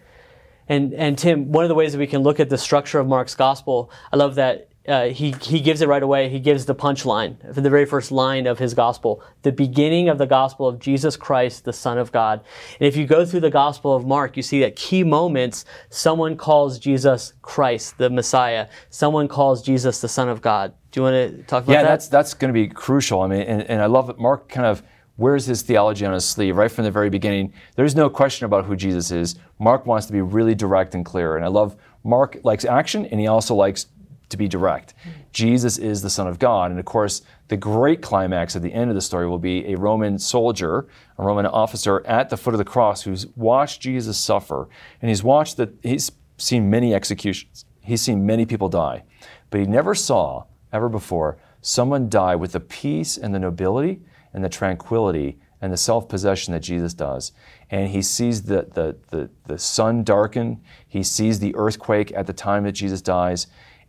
And 0.68 0.92
and 0.94 1.16
Tim, 1.16 1.52
one 1.52 1.64
of 1.64 1.68
the 1.68 1.74
ways 1.74 1.92
that 1.92 1.98
we 1.98 2.06
can 2.06 2.22
look 2.22 2.40
at 2.40 2.50
the 2.50 2.58
structure 2.58 2.98
of 2.98 3.06
Mark's 3.06 3.34
gospel, 3.34 3.90
I 4.12 4.16
love 4.16 4.34
that 4.34 4.68
uh, 4.88 5.06
he, 5.06 5.34
he 5.42 5.60
gives 5.60 5.80
it 5.82 5.88
right 5.88 6.02
away. 6.02 6.28
He 6.28 6.38
gives 6.38 6.66
the 6.66 6.74
punchline 6.74 7.54
for 7.54 7.60
the 7.60 7.70
very 7.70 7.86
first 7.86 8.12
line 8.12 8.46
of 8.46 8.58
his 8.58 8.74
gospel, 8.74 9.22
the 9.42 9.52
beginning 9.52 10.08
of 10.08 10.18
the 10.18 10.26
gospel 10.26 10.66
of 10.66 10.78
Jesus 10.78 11.16
Christ, 11.16 11.64
the 11.64 11.72
Son 11.72 11.98
of 11.98 12.12
God. 12.12 12.40
And 12.78 12.86
if 12.86 12.96
you 12.96 13.06
go 13.06 13.24
through 13.24 13.40
the 13.40 13.50
gospel 13.50 13.94
of 13.94 14.06
Mark, 14.06 14.36
you 14.36 14.42
see 14.42 14.60
that 14.60 14.76
key 14.76 15.02
moments, 15.02 15.64
someone 15.90 16.36
calls 16.36 16.78
Jesus 16.78 17.32
Christ, 17.42 17.98
the 17.98 18.10
Messiah. 18.10 18.68
Someone 18.90 19.28
calls 19.28 19.62
Jesus 19.62 20.00
the 20.00 20.08
Son 20.08 20.28
of 20.28 20.40
God. 20.40 20.74
Do 20.92 21.00
you 21.00 21.04
want 21.04 21.14
to 21.14 21.42
talk 21.44 21.64
about 21.64 21.72
yeah, 21.72 21.82
that? 21.82 21.88
Yeah, 21.88 21.90
that's, 21.90 22.08
that's 22.08 22.34
going 22.34 22.52
to 22.52 22.58
be 22.58 22.68
crucial. 22.68 23.22
I 23.22 23.26
mean, 23.26 23.42
and, 23.42 23.62
and 23.62 23.82
I 23.82 23.86
love 23.86 24.08
it. 24.10 24.18
Mark 24.18 24.48
kind 24.48 24.66
of 24.66 24.82
wears 25.16 25.46
his 25.46 25.62
theology 25.62 26.04
on 26.04 26.12
his 26.12 26.26
sleeve 26.26 26.56
right 26.56 26.70
from 26.70 26.84
the 26.84 26.90
very 26.90 27.10
beginning. 27.10 27.52
There's 27.74 27.94
no 27.94 28.08
question 28.10 28.44
about 28.44 28.66
who 28.66 28.76
Jesus 28.76 29.10
is. 29.10 29.36
Mark 29.58 29.86
wants 29.86 30.06
to 30.06 30.12
be 30.12 30.20
really 30.20 30.54
direct 30.54 30.94
and 30.94 31.04
clear. 31.04 31.36
And 31.36 31.44
I 31.44 31.48
love 31.48 31.76
Mark 32.04 32.38
likes 32.44 32.64
action 32.64 33.06
and 33.06 33.18
he 33.18 33.26
also 33.26 33.54
likes 33.54 33.86
to 34.28 34.36
be 34.36 34.48
direct. 34.48 34.94
Jesus 35.32 35.78
is 35.78 36.02
the 36.02 36.10
Son 36.10 36.26
of 36.26 36.38
God. 36.38 36.70
And 36.70 36.80
of 36.80 36.86
course, 36.86 37.22
the 37.48 37.56
great 37.56 38.02
climax 38.02 38.56
at 38.56 38.62
the 38.62 38.72
end 38.72 38.90
of 38.90 38.94
the 38.94 39.00
story 39.00 39.28
will 39.28 39.38
be 39.38 39.66
a 39.72 39.76
Roman 39.76 40.18
soldier, 40.18 40.88
a 41.18 41.24
Roman 41.24 41.46
officer 41.46 42.04
at 42.06 42.28
the 42.28 42.36
foot 42.36 42.54
of 42.54 42.58
the 42.58 42.64
cross 42.64 43.02
who's 43.02 43.26
watched 43.36 43.80
Jesus 43.80 44.18
suffer. 44.18 44.68
And 45.00 45.08
he's 45.08 45.22
watched 45.22 45.56
that, 45.58 45.74
he's 45.82 46.10
seen 46.38 46.68
many 46.68 46.94
executions, 46.94 47.64
he's 47.80 48.02
seen 48.02 48.26
many 48.26 48.46
people 48.46 48.68
die. 48.68 49.04
But 49.50 49.60
he 49.60 49.66
never 49.66 49.94
saw, 49.94 50.44
ever 50.72 50.88
before, 50.88 51.38
someone 51.60 52.08
die 52.08 52.34
with 52.34 52.52
the 52.52 52.60
peace 52.60 53.16
and 53.16 53.34
the 53.34 53.38
nobility 53.38 54.00
and 54.32 54.44
the 54.44 54.48
tranquility 54.48 55.38
and 55.60 55.72
the 55.72 55.76
self 55.76 56.08
possession 56.08 56.52
that 56.52 56.60
Jesus 56.60 56.94
does. 56.94 57.32
And 57.70 57.88
he 57.88 58.02
sees 58.02 58.42
the, 58.42 58.68
the, 58.72 58.96
the, 59.10 59.30
the 59.46 59.58
sun 59.58 60.04
darken, 60.04 60.60
he 60.86 61.02
sees 61.02 61.38
the 61.38 61.54
earthquake 61.56 62.12
at 62.12 62.26
the 62.26 62.32
time 62.32 62.64
that 62.64 62.72
Jesus 62.72 63.00
dies 63.00 63.46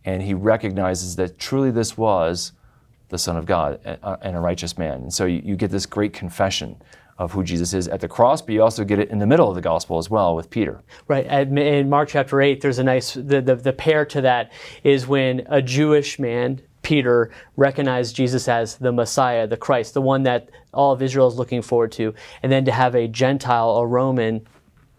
and 0.08 0.22
he 0.22 0.32
recognizes 0.32 1.16
that 1.16 1.38
truly 1.38 1.70
this 1.70 1.98
was 1.98 2.52
the 3.10 3.18
Son 3.18 3.36
of 3.36 3.44
God 3.44 3.78
and 4.22 4.36
a 4.36 4.40
righteous 4.40 4.78
man. 4.78 5.02
And 5.02 5.12
so 5.12 5.26
you, 5.26 5.42
you, 5.44 5.54
get 5.54 5.70
this 5.70 5.84
great 5.84 6.14
confession 6.14 6.80
of 7.18 7.32
who 7.32 7.44
Jesus 7.44 7.74
is 7.74 7.88
at 7.88 8.00
the 8.00 8.08
cross, 8.08 8.40
but 8.40 8.54
you 8.54 8.62
also 8.62 8.84
get 8.84 8.98
it 8.98 9.10
in 9.10 9.18
the 9.18 9.26
middle 9.26 9.50
of 9.50 9.54
the 9.54 9.60
gospel 9.60 9.98
as 9.98 10.08
well 10.08 10.34
with 10.34 10.48
Peter. 10.48 10.80
Right. 11.08 11.26
In 11.26 11.90
Mark 11.90 12.08
chapter 12.08 12.40
8, 12.40 12.62
there's 12.62 12.78
a 12.78 12.84
nice, 12.84 13.12
the, 13.12 13.42
the, 13.42 13.56
the 13.56 13.72
pair 13.72 14.06
to 14.06 14.22
that 14.22 14.50
is 14.82 15.06
when 15.06 15.46
a 15.50 15.60
Jewish 15.60 16.18
man, 16.18 16.62
Peter 16.80 17.30
recognized 17.56 18.16
Jesus 18.16 18.48
as 18.48 18.76
the 18.76 18.92
Messiah, 18.92 19.46
the 19.46 19.58
Christ, 19.58 19.92
the 19.92 20.00
one 20.00 20.22
that 20.22 20.48
all 20.72 20.92
of 20.92 21.02
Israel 21.02 21.28
is 21.28 21.34
looking 21.34 21.60
forward 21.60 21.92
to, 21.92 22.14
and 22.42 22.50
then 22.50 22.64
to 22.64 22.72
have 22.72 22.94
a 22.94 23.08
Gentile, 23.08 23.76
a 23.76 23.86
Roman, 23.86 24.46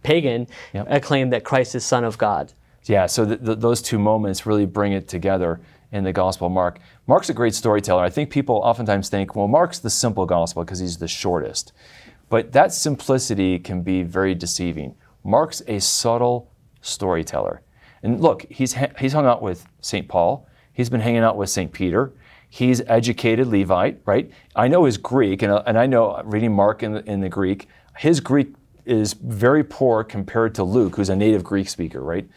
pagan, 0.04 0.46
yep. 0.72 0.86
acclaim 0.88 1.32
that 1.32 1.44
Christ 1.44 1.74
is 1.74 1.84
Son 1.84 2.04
of 2.04 2.20
God 2.20 2.54
yeah, 2.90 3.06
so 3.06 3.24
those 3.24 3.82
two 3.82 4.00
moments 4.00 4.46
really 4.46 4.66
bring 4.66 4.94
it 4.94 5.08
together 5.08 5.62
in 5.92 6.04
the 6.04 6.12
Gospel 6.12 6.48
of 6.48 6.54
Mark. 6.54 6.80
Mark's 7.08 7.30
a 7.30 7.34
great 7.34 7.54
storyteller. 7.54 8.04
I 8.04 8.10
think 8.10 8.30
people 8.30 8.56
oftentimes 8.58 9.10
think, 9.10 9.36
well, 9.36 9.48
Mark's 9.48 9.80
the 9.80 9.90
simple 9.90 10.26
gospel 10.26 10.64
because 10.64 10.80
he's 10.80 10.98
the 10.98 11.08
shortest. 11.08 11.72
But 12.30 12.52
that 12.54 12.74
simplicity 12.74 13.60
can 13.60 13.82
be 13.82 14.04
very 14.04 14.36
deceiving. 14.36 14.96
Mark's 15.24 15.62
a 15.68 15.80
subtle 15.80 16.52
storyteller. 16.82 17.62
And 18.02 18.22
look, 18.22 18.46
he's, 18.50 18.76
he's 19.00 19.14
hung 19.14 19.26
out 19.26 19.42
with 19.42 19.68
St. 19.82 20.08
Paul, 20.08 20.48
he's 20.74 20.90
been 20.90 21.02
hanging 21.02 21.22
out 21.22 21.38
with 21.38 21.50
St. 21.50 21.72
Peter. 21.72 22.14
He's 22.52 22.82
educated 22.88 23.46
Levite, 23.46 24.02
right? 24.06 24.32
I 24.56 24.68
know 24.68 24.86
his 24.86 24.98
Greek, 24.98 25.44
and, 25.44 25.62
and 25.68 25.78
I 25.78 25.86
know 25.86 26.20
reading 26.26 26.52
Mark 26.52 26.82
in 26.82 26.94
the, 26.94 27.04
in 27.08 27.20
the 27.20 27.30
Greek, 27.30 27.68
his 27.98 28.20
Greek 28.20 28.56
is 28.86 29.14
very 29.14 29.64
poor 29.64 30.04
compared 30.04 30.56
to 30.56 30.64
Luke, 30.64 30.96
who's 30.96 31.10
a 31.10 31.16
native 31.16 31.44
Greek 31.44 31.70
speaker, 31.70 32.02
right? 32.02 32.28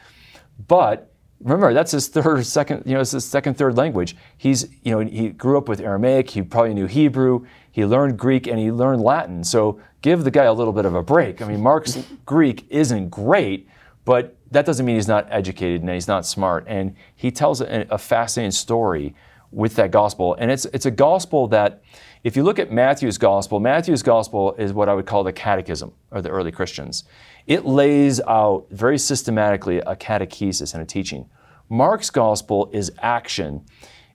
But 0.68 1.12
remember, 1.40 1.75
that's 1.75 1.92
his 1.92 2.09
third, 2.09 2.46
second, 2.46 2.83
you 2.87 2.94
know, 2.94 3.01
it's 3.01 3.12
his 3.12 3.25
second, 3.25 3.55
third 3.55 3.77
language. 3.77 4.16
He's, 4.37 4.68
you 4.83 4.92
know, 4.92 5.01
he 5.01 5.31
grew 5.31 5.59
up 5.59 5.68
with 5.68 5.81
Aramaic. 5.81 6.31
He 6.31 6.42
probably 6.42 6.75
knew 6.75 6.87
Hebrew. 6.87 7.46
He 7.70 7.85
learned 7.85 8.18
Greek 8.18 8.46
and 8.46 8.59
he 8.59 8.70
learned 8.70 9.03
Latin. 9.03 9.44
So 9.44 9.81
give 10.03 10.25
the 10.25 10.31
guy 10.31 10.44
a 10.44 10.53
little 10.53 10.72
bit 10.72 10.85
of 10.85 10.94
a 10.94 11.03
break. 11.03 11.42
I 11.42 11.48
mean, 11.48 11.61
Mark's 11.61 11.98
Greek 12.27 12.66
isn't 12.70 13.11
great, 13.11 13.68
but 14.05 14.37
that 14.51 14.66
doesn't 14.66 14.85
mean 14.85 14.96
he's 14.96 15.09
not 15.09 15.27
educated 15.31 15.81
and 15.81 15.90
he's 15.90 16.09
not 16.09 16.27
smart. 16.27 16.64
And 16.68 16.94
he 17.16 17.31
tells 17.31 17.61
a, 17.61 17.87
a 17.90 17.98
fascinating 17.98 18.51
story 18.53 19.14
with 19.51 19.77
that 19.77 19.90
gospel. 19.90 20.35
And 20.38 20.51
it's, 20.51 20.64
it's 20.66 20.87
a 20.87 20.90
gospel 20.90 21.48
that, 21.48 21.83
if 22.25 22.37
you 22.37 22.45
look 22.45 22.59
at 22.59 22.71
Matthew's 22.71 23.19
gospel, 23.19 23.59
Matthew's 23.59 24.03
gospel 24.03 24.55
is 24.55 24.73
what 24.73 24.89
I 24.89 24.95
would 24.95 25.07
call 25.07 25.25
the 25.25 25.33
catechism 25.33 25.93
of 26.11 26.23
the 26.23 26.31
early 26.31 26.53
Christians. 26.53 27.05
It 27.47 27.65
lays 27.65 28.21
out 28.21 28.67
very 28.71 28.99
systematically 28.99 29.79
a 29.79 29.97
catechesis 29.97 30.73
and 30.75 30.83
a 30.83 30.87
teaching. 30.87 31.29
Mark's 31.69 32.11
gospel 32.11 32.71
is 32.73 32.93
action. 33.01 33.65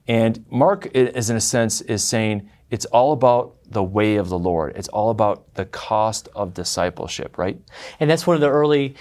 And 0.06 0.44
Mark, 0.50 0.86
is 0.94 1.28
in 1.28 1.36
a 1.36 1.40
sense, 1.40 1.82
is 1.82 2.02
saying 2.02 2.48
it's 2.70 2.86
all 2.86 3.12
about 3.12 3.56
the 3.70 3.82
way 3.82 4.16
of 4.16 4.30
the 4.30 4.38
Lord. 4.38 4.74
It's 4.76 4.88
all 4.88 5.10
about 5.10 5.54
the 5.54 5.66
cost 5.66 6.28
of 6.34 6.54
discipleship, 6.54 7.36
right? 7.36 7.60
And 8.00 8.08
that's 8.08 8.26
one 8.26 8.34
of 8.34 8.40
the 8.40 8.48
early 8.48 8.94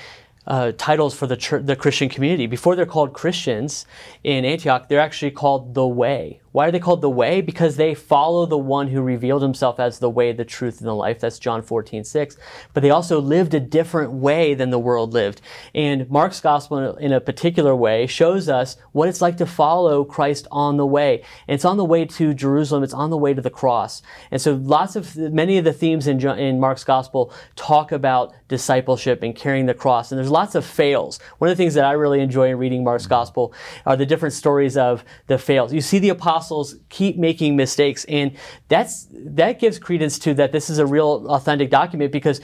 uh, 0.48 0.72
titles 0.78 1.13
for 1.13 1.28
the, 1.28 1.38
church, 1.38 1.65
the 1.65 1.76
Christian 1.76 2.10
community. 2.10 2.48
Before 2.48 2.76
they're 2.76 2.86
called 2.86 3.13
Christians 3.13 3.86
in 4.24 4.46
Antioch, 4.46 4.88
they're 4.89 5.00
actually 5.00 5.32
called 5.32 5.74
the 5.74 5.86
Way. 5.86 6.41
Why 6.51 6.67
are 6.67 6.71
they 6.71 6.79
called 6.79 7.01
the 7.01 7.10
way? 7.10 7.41
Because 7.41 7.75
they 7.75 7.93
follow 7.93 8.45
the 8.45 8.57
one 8.57 8.88
who 8.88 9.01
revealed 9.01 9.41
himself 9.41 9.79
as 9.79 9.99
the 9.99 10.10
way, 10.10 10.31
the 10.31 10.45
truth, 10.45 10.79
and 10.79 10.88
the 10.88 10.93
life. 10.93 11.19
That's 11.19 11.39
John 11.39 11.62
14, 11.62 12.03
6. 12.03 12.38
But 12.73 12.81
they 12.81 12.89
also 12.89 13.19
lived 13.19 13.53
a 13.53 13.60
different 13.60 14.12
way 14.13 14.53
than 14.53 14.69
the 14.69 14.79
world 14.79 15.13
lived. 15.13 15.41
And 15.75 16.10
Mark's 16.10 16.39
gospel, 16.39 16.95
in 16.95 17.12
a 17.12 17.21
particular 17.21 17.75
way, 17.75 18.07
shows 18.07 18.49
us 18.49 18.77
what 18.93 19.10
it's 19.10 19.21
like 19.21 19.38
to 19.38 19.45
follow 19.45 20.03
Christ 20.03 20.47
on 20.51 20.77
the 20.77 20.86
way. 20.86 21.23
And 21.47 21.55
it's 21.55 21.65
on 21.65 21.77
the 21.77 21.86
way 21.86 22.05
to 22.05 22.33
Jerusalem, 22.33 22.83
it's 22.83 22.93
on 22.93 23.10
the 23.10 23.17
way 23.17 23.33
to 23.33 23.41
the 23.41 23.49
cross. 23.49 24.01
And 24.31 24.41
so 24.41 24.53
lots 24.53 24.95
of, 24.95 25.15
many 25.15 25.57
of 25.57 25.65
the 25.65 25.73
themes 25.73 26.07
in, 26.07 26.25
in 26.39 26.60
Mark's 26.60 26.83
gospel 26.83 27.33
talk 27.55 27.91
about 27.91 28.33
discipleship 28.47 29.21
and 29.21 29.36
carrying 29.36 29.65
the 29.65 29.73
cross. 29.73 30.12
And 30.12 30.17
there's 30.17 30.31
lots 30.31 30.55
of 30.55 30.65
fails. 30.65 31.19
One 31.38 31.51
of 31.51 31.57
the 31.57 31.62
things 31.62 31.73
that 31.73 31.86
I 31.86 31.91
really 31.91 32.21
enjoy 32.21 32.49
in 32.49 32.57
reading 32.57 32.83
Mark's 32.83 33.05
gospel 33.05 33.53
are 33.86 33.95
the 33.95 34.05
different 34.05 34.33
stories 34.33 34.77
of 34.77 35.03
the 35.27 35.38
fails. 35.38 35.73
You 35.73 35.81
see 35.81 35.99
the 35.99 36.10
apostles 36.10 36.37
apostles 36.38 36.76
keep 36.89 37.17
making 37.17 37.56
mistakes, 37.56 38.06
and 38.06 38.32
that's 38.67 39.08
that 39.12 39.60
gives 39.60 39.80
credence 39.80 40.19
to 40.19 40.34
that 40.36 40.52
this 40.52 40.69
is 40.69 40.78
a 40.78 40.86
real 40.86 41.26
authentic 41.30 41.69
document 41.69 42.12
because 42.12 42.41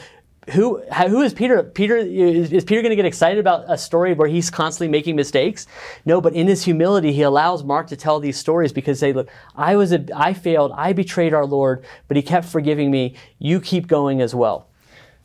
who 0.52 0.82
who 0.82 1.22
is 1.22 1.34
Peter? 1.34 1.64
Peter 1.64 1.96
is, 1.96 2.52
is 2.52 2.64
Peter 2.64 2.82
going 2.82 2.90
to 2.90 2.96
get 2.96 3.06
excited 3.06 3.40
about 3.40 3.66
a 3.68 3.78
story 3.78 4.14
where 4.14 4.28
he's 4.28 4.50
constantly 4.50 4.90
making 4.90 5.16
mistakes? 5.16 5.68
No, 6.06 6.20
but 6.20 6.34
in 6.34 6.48
his 6.48 6.64
humility, 6.64 7.14
he 7.14 7.22
allows 7.22 7.64
Mark 7.64 7.88
to 7.88 7.96
tell 7.96 8.20
these 8.20 8.38
stories 8.38 8.74
because 8.74 9.00
they 9.00 9.14
look. 9.14 9.30
I 9.56 9.76
was 9.76 9.94
a, 9.94 10.04
I 10.16 10.34
failed. 10.34 10.72
I 10.76 10.94
betrayed 10.94 11.34
our 11.34 11.46
Lord, 11.46 11.86
but 12.08 12.18
He 12.18 12.24
kept 12.24 12.48
forgiving 12.48 12.90
me. 12.90 13.16
You 13.38 13.62
keep 13.62 13.88
going 13.88 14.22
as 14.22 14.34
well. 14.34 14.68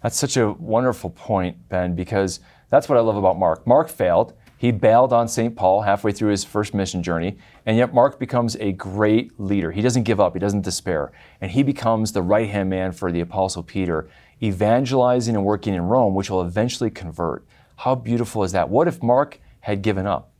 That's 0.02 0.16
such 0.16 0.36
a 0.36 0.52
wonderful 0.52 1.10
point, 1.10 1.68
Ben, 1.68 1.96
because 1.96 2.38
that's 2.70 2.88
what 2.88 2.98
I 2.98 3.00
love 3.00 3.16
about 3.16 3.38
Mark. 3.38 3.66
Mark 3.66 3.88
failed. 3.88 4.34
He 4.58 4.72
bailed 4.72 5.12
on 5.12 5.28
St. 5.28 5.54
Paul 5.54 5.82
halfway 5.82 6.10
through 6.10 6.32
his 6.32 6.42
first 6.42 6.74
mission 6.74 7.00
journey, 7.00 7.38
and 7.64 7.76
yet 7.76 7.94
Mark 7.94 8.18
becomes 8.18 8.56
a 8.56 8.72
great 8.72 9.38
leader. 9.38 9.70
He 9.70 9.82
doesn't 9.82 10.02
give 10.02 10.18
up, 10.18 10.34
he 10.34 10.40
doesn't 10.40 10.62
despair, 10.62 11.12
and 11.40 11.52
he 11.52 11.62
becomes 11.62 12.10
the 12.10 12.22
right 12.22 12.50
hand 12.50 12.68
man 12.68 12.90
for 12.90 13.12
the 13.12 13.20
Apostle 13.20 13.62
Peter, 13.62 14.08
evangelizing 14.42 15.36
and 15.36 15.44
working 15.44 15.74
in 15.74 15.82
Rome, 15.82 16.16
which 16.16 16.28
will 16.28 16.42
eventually 16.42 16.90
convert. 16.90 17.46
How 17.76 17.94
beautiful 17.94 18.42
is 18.42 18.50
that? 18.50 18.68
What 18.68 18.88
if 18.88 19.00
Mark 19.00 19.38
had 19.60 19.80
given 19.80 20.08
up? 20.08 20.32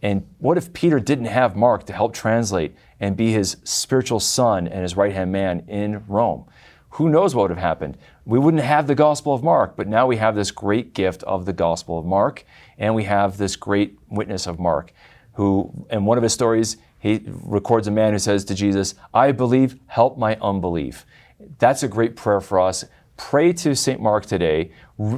And 0.00 0.26
what 0.38 0.56
if 0.56 0.72
Peter 0.72 0.98
didn't 0.98 1.26
have 1.26 1.54
Mark 1.54 1.84
to 1.86 1.92
help 1.92 2.14
translate 2.14 2.74
and 3.00 3.16
be 3.16 3.32
his 3.32 3.58
spiritual 3.64 4.20
son 4.20 4.66
and 4.66 4.82
his 4.82 4.96
right 4.96 5.12
hand 5.12 5.30
man 5.30 5.64
in 5.68 6.04
Rome? 6.06 6.46
Who 6.98 7.08
knows 7.08 7.32
what 7.32 7.42
would 7.42 7.50
have 7.50 7.58
happened? 7.58 7.96
We 8.24 8.40
wouldn't 8.40 8.64
have 8.64 8.88
the 8.88 8.96
Gospel 8.96 9.32
of 9.32 9.40
Mark, 9.44 9.76
but 9.76 9.86
now 9.86 10.08
we 10.08 10.16
have 10.16 10.34
this 10.34 10.50
great 10.50 10.94
gift 10.94 11.22
of 11.22 11.46
the 11.46 11.52
Gospel 11.52 11.96
of 11.96 12.04
Mark. 12.04 12.44
And 12.76 12.92
we 12.92 13.04
have 13.04 13.38
this 13.38 13.54
great 13.54 13.96
witness 14.08 14.48
of 14.48 14.58
Mark, 14.58 14.92
who, 15.34 15.86
in 15.90 16.06
one 16.06 16.18
of 16.18 16.24
his 16.24 16.32
stories, 16.32 16.76
he 16.98 17.22
records 17.28 17.86
a 17.86 17.92
man 17.92 18.14
who 18.14 18.18
says 18.18 18.44
to 18.46 18.54
Jesus, 18.56 18.96
I 19.14 19.30
believe, 19.30 19.78
help 19.86 20.18
my 20.18 20.36
unbelief. 20.42 21.06
That's 21.60 21.84
a 21.84 21.88
great 21.88 22.16
prayer 22.16 22.40
for 22.40 22.58
us. 22.58 22.84
pray 23.16 23.52
to 23.52 23.76
St. 23.76 24.00
Mark 24.00 24.26
today. 24.26 24.72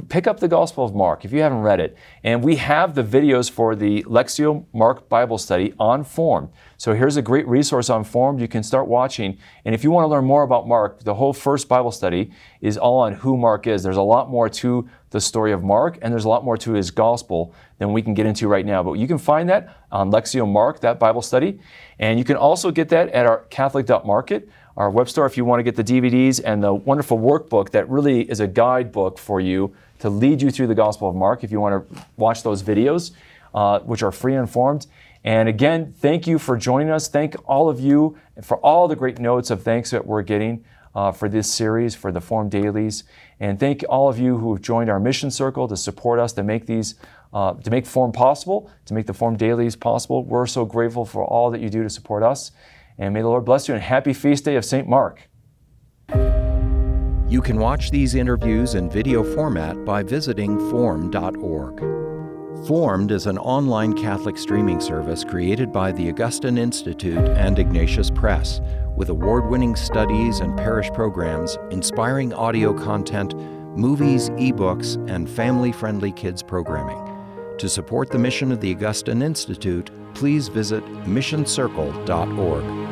Pick 0.09 0.27
up 0.27 0.39
the 0.39 0.47
Gospel 0.47 0.85
of 0.85 0.93
Mark 0.93 1.25
if 1.25 1.31
you 1.31 1.41
haven't 1.41 1.61
read 1.61 1.79
it. 1.79 1.97
And 2.23 2.43
we 2.43 2.57
have 2.57 2.93
the 2.93 3.03
videos 3.03 3.49
for 3.49 3.75
the 3.75 4.03
Lectio 4.03 4.65
Mark 4.73 5.09
Bible 5.09 5.39
study 5.39 5.73
on 5.79 6.03
Formed. 6.03 6.49
So 6.77 6.93
here's 6.93 7.17
a 7.17 7.21
great 7.23 7.47
resource 7.47 7.89
on 7.89 8.03
Formed 8.03 8.41
you 8.41 8.47
can 8.47 8.61
start 8.61 8.87
watching. 8.87 9.39
And 9.65 9.73
if 9.73 9.83
you 9.83 9.89
want 9.89 10.05
to 10.05 10.07
learn 10.07 10.25
more 10.25 10.43
about 10.43 10.67
Mark, 10.67 11.03
the 11.03 11.15
whole 11.15 11.33
first 11.33 11.67
Bible 11.67 11.91
study 11.91 12.29
is 12.61 12.77
all 12.77 12.99
on 12.99 13.13
who 13.13 13.35
Mark 13.35 13.65
is. 13.65 13.81
There's 13.81 13.97
a 13.97 14.03
lot 14.03 14.29
more 14.29 14.49
to 14.49 14.87
the 15.09 15.19
story 15.19 15.51
of 15.51 15.63
Mark, 15.63 15.97
and 16.01 16.13
there's 16.13 16.25
a 16.25 16.29
lot 16.29 16.45
more 16.45 16.57
to 16.57 16.71
his 16.73 16.89
gospel 16.89 17.53
than 17.79 17.91
we 17.91 18.01
can 18.01 18.13
get 18.13 18.25
into 18.25 18.47
right 18.47 18.65
now. 18.65 18.83
But 18.83 18.93
you 18.93 19.07
can 19.07 19.17
find 19.17 19.49
that 19.49 19.77
on 19.91 20.11
Lectio 20.11 20.47
Mark, 20.47 20.79
that 20.81 20.99
Bible 20.99 21.21
study. 21.21 21.59
And 21.99 22.19
you 22.19 22.23
can 22.23 22.37
also 22.37 22.71
get 22.71 22.89
that 22.89 23.09
at 23.09 23.25
our 23.25 23.45
Catholic.market 23.49 24.47
our 24.77 24.89
web 24.89 25.09
store 25.09 25.25
if 25.25 25.37
you 25.37 25.45
want 25.45 25.59
to 25.59 25.63
get 25.63 25.75
the 25.75 25.83
DVDs 25.83 26.41
and 26.43 26.63
the 26.63 26.73
wonderful 26.73 27.17
workbook 27.17 27.71
that 27.71 27.89
really 27.89 28.21
is 28.29 28.39
a 28.39 28.47
guidebook 28.47 29.17
for 29.17 29.39
you 29.41 29.73
to 29.99 30.09
lead 30.09 30.41
you 30.41 30.49
through 30.49 30.67
the 30.67 30.75
Gospel 30.75 31.09
of 31.09 31.15
Mark 31.15 31.43
if 31.43 31.51
you 31.51 31.59
want 31.59 31.89
to 31.89 32.05
watch 32.17 32.43
those 32.43 32.63
videos, 32.63 33.11
uh, 33.53 33.79
which 33.79 34.01
are 34.01 34.11
free 34.11 34.33
and 34.33 34.41
informed. 34.41 34.87
And 35.23 35.47
again, 35.47 35.93
thank 35.97 36.25
you 36.25 36.39
for 36.39 36.57
joining 36.57 36.89
us. 36.89 37.07
Thank 37.07 37.35
all 37.45 37.69
of 37.69 37.79
you 37.79 38.17
for 38.41 38.57
all 38.57 38.87
the 38.87 38.95
great 38.95 39.19
notes 39.19 39.51
of 39.51 39.61
thanks 39.61 39.91
that 39.91 40.05
we're 40.05 40.23
getting 40.23 40.63
uh, 40.95 41.11
for 41.11 41.29
this 41.29 41.51
series, 41.51 41.95
for 41.95 42.11
the 42.11 42.21
Formed 42.21 42.51
Dailies. 42.51 43.03
And 43.39 43.59
thank 43.59 43.83
all 43.87 44.09
of 44.09 44.19
you 44.19 44.37
who 44.37 44.53
have 44.53 44.61
joined 44.61 44.89
our 44.89 44.99
mission 44.99 45.31
circle 45.31 45.67
to 45.67 45.77
support 45.77 46.19
us 46.19 46.33
to 46.33 46.43
make 46.43 46.65
these, 46.65 46.95
uh, 47.33 47.53
to 47.53 47.69
make 47.69 47.85
Formed 47.85 48.13
possible, 48.13 48.69
to 48.85 48.93
make 48.93 49.05
the 49.05 49.13
Formed 49.13 49.37
Dailies 49.37 49.75
possible. 49.75 50.23
We're 50.23 50.47
so 50.47 50.65
grateful 50.65 51.05
for 51.05 51.23
all 51.23 51.51
that 51.51 51.61
you 51.61 51.69
do 51.69 51.83
to 51.83 51.89
support 51.89 52.23
us. 52.23 52.51
And 52.97 53.13
may 53.13 53.21
the 53.21 53.27
Lord 53.27 53.45
bless 53.45 53.67
you 53.67 53.73
and 53.73 53.83
happy 53.83 54.13
feast 54.13 54.45
day 54.45 54.55
of 54.55 54.65
St. 54.65 54.87
Mark. 54.87 55.29
You 57.31 57.41
can 57.41 57.59
watch 57.59 57.91
these 57.91 58.15
interviews 58.15 58.75
in 58.75 58.89
video 58.89 59.23
format 59.23 59.85
by 59.85 60.03
visiting 60.03 60.59
formed.org. 60.69 61.79
Formed 62.67 63.11
is 63.11 63.25
an 63.25 63.37
online 63.37 63.93
Catholic 63.93 64.37
streaming 64.37 64.81
service 64.81 65.23
created 65.23 65.71
by 65.71 65.93
the 65.93 66.09
Augustine 66.09 66.57
Institute 66.57 67.25
and 67.29 67.57
Ignatius 67.57 68.11
Press, 68.11 68.59
with 68.97 69.09
award 69.09 69.49
winning 69.49 69.75
studies 69.75 70.41
and 70.41 70.57
parish 70.57 70.91
programs, 70.91 71.57
inspiring 71.71 72.33
audio 72.33 72.73
content, 72.73 73.33
movies, 73.77 74.29
ebooks, 74.31 74.97
and 75.09 75.29
family 75.29 75.71
friendly 75.71 76.11
kids 76.11 76.43
programming. 76.43 77.01
To 77.57 77.69
support 77.69 78.09
the 78.09 78.19
mission 78.19 78.51
of 78.51 78.59
the 78.59 78.71
Augustine 78.73 79.21
Institute, 79.21 79.89
please 80.13 80.47
visit 80.47 80.83
missioncircle.org. 81.05 82.90